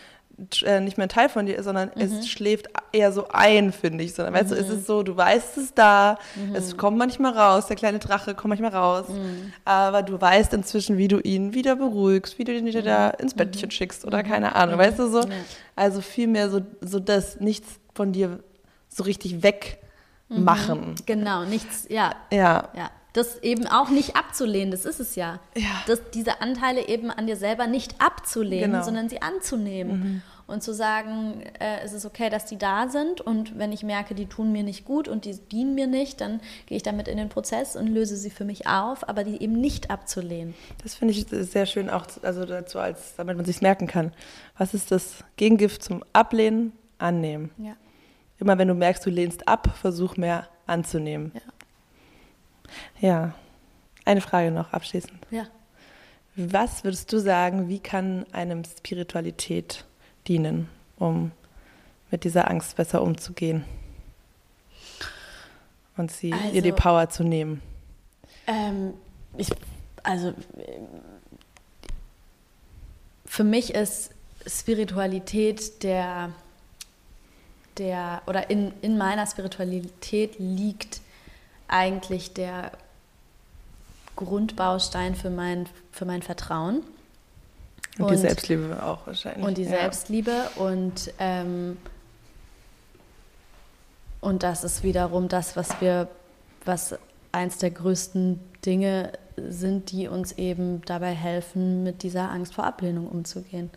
[0.63, 2.01] äh, nicht mehr ein Teil von dir ist, sondern mhm.
[2.01, 4.13] es schläft eher so ein, finde ich.
[4.13, 6.55] Sondern, weißt du, es ist so, du weißt es da, mhm.
[6.55, 9.53] es kommt manchmal raus, der kleine Drache kommt manchmal raus, mhm.
[9.65, 13.33] aber du weißt inzwischen, wie du ihn wieder beruhigst, wie du ihn wieder da ins
[13.33, 13.71] Bettchen mhm.
[13.71, 14.27] schickst oder mhm.
[14.27, 15.19] keine Ahnung, weißt du so?
[15.19, 15.29] Ja.
[15.75, 18.39] Also vielmehr so, so, dass nichts von dir
[18.89, 19.79] so richtig weg
[20.31, 20.43] mhm.
[20.43, 20.95] machen.
[21.05, 22.15] Genau, nichts, ja.
[22.31, 22.69] Ja.
[22.75, 22.89] ja.
[23.13, 25.39] Das eben auch nicht abzulehnen, das ist es ja.
[25.55, 25.69] ja.
[25.85, 28.83] Das, diese Anteile eben an dir selber nicht abzulehnen, genau.
[28.83, 29.99] sondern sie anzunehmen.
[29.99, 30.21] Mhm.
[30.47, 34.15] Und zu sagen, äh, es ist okay, dass die da sind und wenn ich merke,
[34.15, 37.15] die tun mir nicht gut und die dienen mir nicht, dann gehe ich damit in
[37.15, 40.53] den Prozess und löse sie für mich auf, aber die eben nicht abzulehnen.
[40.83, 44.11] Das finde ich sehr schön auch, also dazu als, damit man sich merken kann.
[44.57, 46.73] Was ist das Gegengift zum Ablehnen?
[47.01, 47.51] Annehmen.
[47.57, 47.73] Ja.
[48.41, 51.31] Immer wenn du merkst, du lehnst ab, versuch mehr anzunehmen.
[52.99, 53.07] Ja.
[53.07, 53.33] Ja.
[54.03, 55.27] Eine Frage noch abschließend.
[55.29, 55.45] Ja.
[56.35, 59.85] Was würdest du sagen, wie kann einem Spiritualität
[60.27, 60.67] dienen,
[60.97, 61.31] um
[62.09, 63.63] mit dieser Angst besser umzugehen
[65.95, 67.61] und sie also, ihr die also Power zu nehmen?
[68.47, 68.95] Ähm,
[69.37, 69.49] ich,
[70.01, 70.33] also
[73.25, 74.15] für mich ist
[74.47, 76.31] Spiritualität der
[77.81, 81.01] der, oder in, in meiner Spiritualität liegt
[81.67, 82.71] eigentlich der
[84.15, 86.83] Grundbaustein für mein, für mein Vertrauen.
[87.97, 89.45] Und, und die Selbstliebe auch wahrscheinlich.
[89.45, 89.69] Und die ja.
[89.69, 91.77] Selbstliebe und, ähm,
[94.21, 96.07] und das ist wiederum das, was wir,
[96.63, 96.95] was
[97.31, 103.07] eins der größten Dinge sind, die uns eben dabei helfen, mit dieser Angst vor Ablehnung
[103.07, 103.71] umzugehen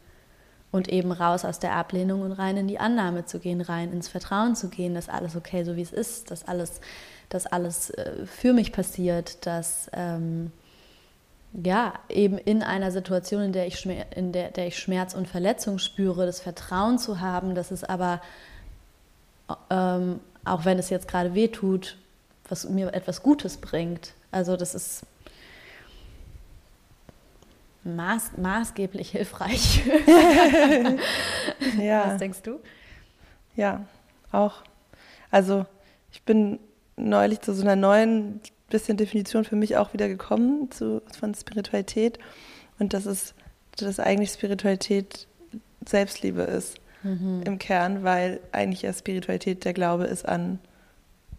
[0.75, 4.09] und eben raus aus der Ablehnung und rein in die Annahme zu gehen, rein ins
[4.09, 6.81] Vertrauen zu gehen, dass alles okay so wie es ist, dass alles,
[7.29, 10.51] dass alles äh, für mich passiert, dass ähm,
[11.53, 15.79] ja eben in einer Situation, in der ich in der, der ich Schmerz und Verletzung
[15.79, 18.20] spüre, das Vertrauen zu haben, dass es aber
[19.70, 21.99] ähm, auch wenn es jetzt gerade weh tut,
[22.49, 24.14] was mir etwas Gutes bringt.
[24.33, 25.03] Also das ist
[27.85, 29.82] maß, maßgeblich hilfreich.
[31.80, 32.09] Ja.
[32.09, 32.61] Was denkst du?
[33.57, 33.85] Ja,
[34.32, 34.62] auch.
[35.30, 35.66] Also
[36.12, 36.59] ich bin
[36.97, 42.18] neulich zu so einer neuen bisschen Definition für mich auch wieder gekommen zu, von Spiritualität
[42.78, 43.35] und das ist,
[43.76, 45.26] dass eigentlich Spiritualität
[45.87, 46.78] Selbstliebe ist
[47.45, 50.59] im Kern, weil eigentlich ja Spiritualität der Glaube ist an,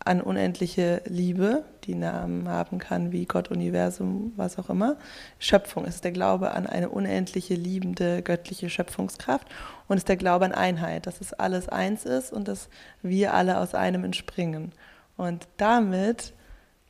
[0.06, 4.97] an unendliche Liebe, die Namen haben kann wie Gott, Universum, was auch immer.
[5.39, 9.47] Schöpfung ist der Glaube an eine unendliche, liebende, göttliche Schöpfungskraft
[9.88, 12.70] und ist der Glaube an Einheit, dass es alles eins ist und dass
[13.01, 14.74] wir alle aus einem entspringen.
[15.18, 16.34] Und damit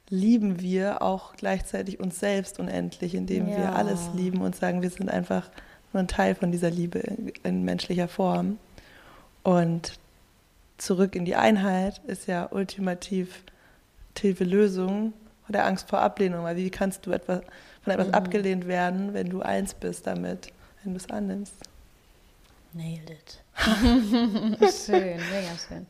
[0.09, 3.57] lieben wir auch gleichzeitig uns selbst unendlich, indem Ja.
[3.57, 5.49] wir alles lieben und sagen, wir sind einfach
[5.93, 8.59] nur ein Teil von dieser Liebe in, in menschlicher Form.
[9.43, 9.93] Und
[10.77, 13.43] zurück in die Einheit ist ja ultimativ
[14.13, 15.13] tiefe Lösung
[15.47, 16.43] der Angst vor Ablehnung.
[16.43, 17.41] Weil wie kannst du etwas,
[17.83, 20.51] von etwas abgelehnt werden, wenn du eins bist damit,
[20.83, 21.53] wenn du es annimmst?
[22.73, 23.41] Nailed it.
[24.85, 25.85] schön, mega schön.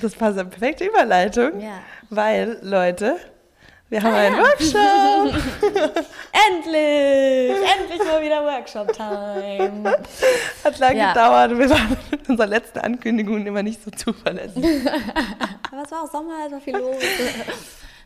[0.00, 1.80] Das war so eine perfekte Überleitung, Ja.
[2.08, 3.16] weil, Leute,
[3.90, 5.42] wir haben einen Workshop.
[6.48, 7.56] Endlich!
[7.78, 9.96] Endlich mal wieder Workshop-Time.
[10.64, 11.12] Hat lange Ja.
[11.12, 11.58] gedauert.
[11.58, 14.64] Wir waren mit unserer letzten Ankündigung immer nicht so zuverlässig.
[15.72, 16.96] Aber es war auch Sommer, es war viel los.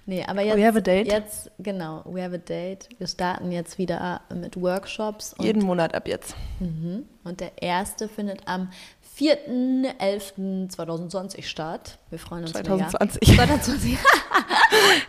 [0.05, 1.07] Nee, aber jetzt, We have a date.
[1.07, 2.89] jetzt, genau, we have a date.
[2.99, 5.33] Wir starten jetzt wieder mit Workshops.
[5.35, 6.35] Und, Jeden Monat ab jetzt.
[6.59, 7.07] Mhm.
[7.25, 8.71] und der erste findet am
[9.19, 11.99] 4.11.2020 statt.
[12.11, 13.29] Wir freuen uns 2020.
[13.29, 13.45] mega.
[13.47, 13.99] 2020.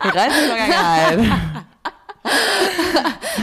[0.04, 1.18] Die Reise ist Vergangenheit.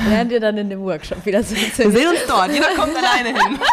[0.10, 2.52] Lernt ihr dann in dem Workshop wieder so Wir sehen uns dort.
[2.52, 3.60] Jeder kommt alleine hin.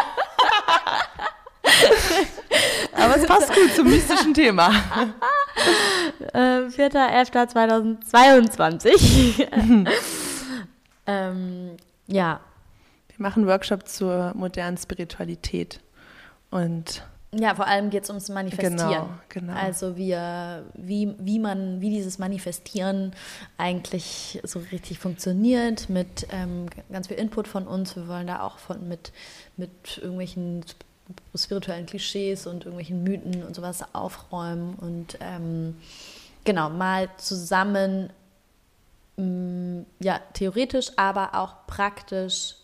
[2.93, 4.69] Aber es passt gut zum mystischen Thema.
[6.33, 9.47] äh, 4.11.2022.
[11.07, 12.41] ähm, ja,
[13.15, 15.79] Wir machen Workshop zur modernen Spiritualität.
[16.51, 18.77] Und Ja, vor allem geht es ums Manifestieren.
[18.77, 19.53] Genau, genau.
[19.53, 23.13] Also wir, wie, wie man, wie dieses Manifestieren
[23.57, 27.95] eigentlich so richtig funktioniert, mit ähm, ganz viel Input von uns.
[27.95, 29.11] Wir wollen da auch von mit,
[29.57, 30.63] mit irgendwelchen
[31.35, 35.77] spirituellen Klischees und irgendwelchen Mythen und sowas aufräumen und ähm,
[36.43, 38.11] genau, mal zusammen
[39.17, 42.55] mh, ja, theoretisch, aber auch praktisch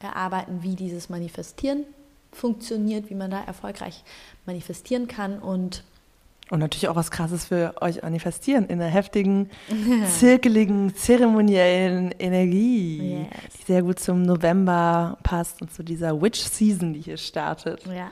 [0.00, 1.84] erarbeiten, wie dieses Manifestieren
[2.32, 4.04] funktioniert, wie man da erfolgreich
[4.46, 5.82] manifestieren kann und
[6.50, 9.50] Und natürlich auch was Krasses für euch manifestieren in einer heftigen,
[10.18, 13.52] zirkeligen, zeremoniellen Energie, Yes.
[13.60, 17.84] die sehr gut zum November passt und zu dieser Witch Season, die hier startet.
[17.86, 18.10] ja,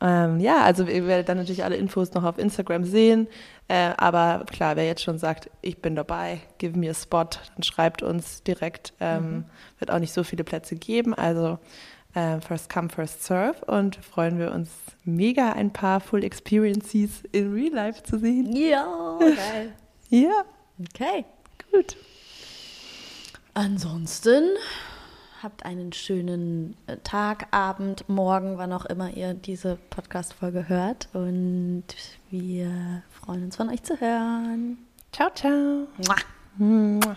[0.00, 3.28] Ähm, ja, also ihr werdet dann natürlich alle Infos noch auf Instagram sehen.
[3.68, 7.62] Äh, aber klar, wer jetzt schon sagt, ich bin dabei, give me a spot, dann
[7.62, 8.92] schreibt uns direkt.
[9.00, 9.44] Ähm,
[9.78, 11.14] Wird auch nicht so viele Plätze geben.
[11.14, 11.58] Also
[12.12, 13.64] first come, first serve.
[13.66, 14.70] Und freuen wir uns
[15.04, 18.54] mega, ein paar Full Experiences in Real Life zu sehen.
[18.56, 19.72] ja, geil.
[20.10, 20.44] Ja,
[20.94, 21.24] Okay.
[21.72, 21.96] gut.
[23.54, 24.44] Ansonsten
[25.42, 31.08] habt einen schönen äh, Tag, Abend, Morgen, wann auch immer ihr diese Podcast-Folge hört.
[31.12, 31.84] Und
[32.30, 34.78] wir freuen uns von euch zu hören.
[35.12, 35.86] Ciao, ciao.
[35.98, 36.16] Mua.
[36.56, 37.16] Mua.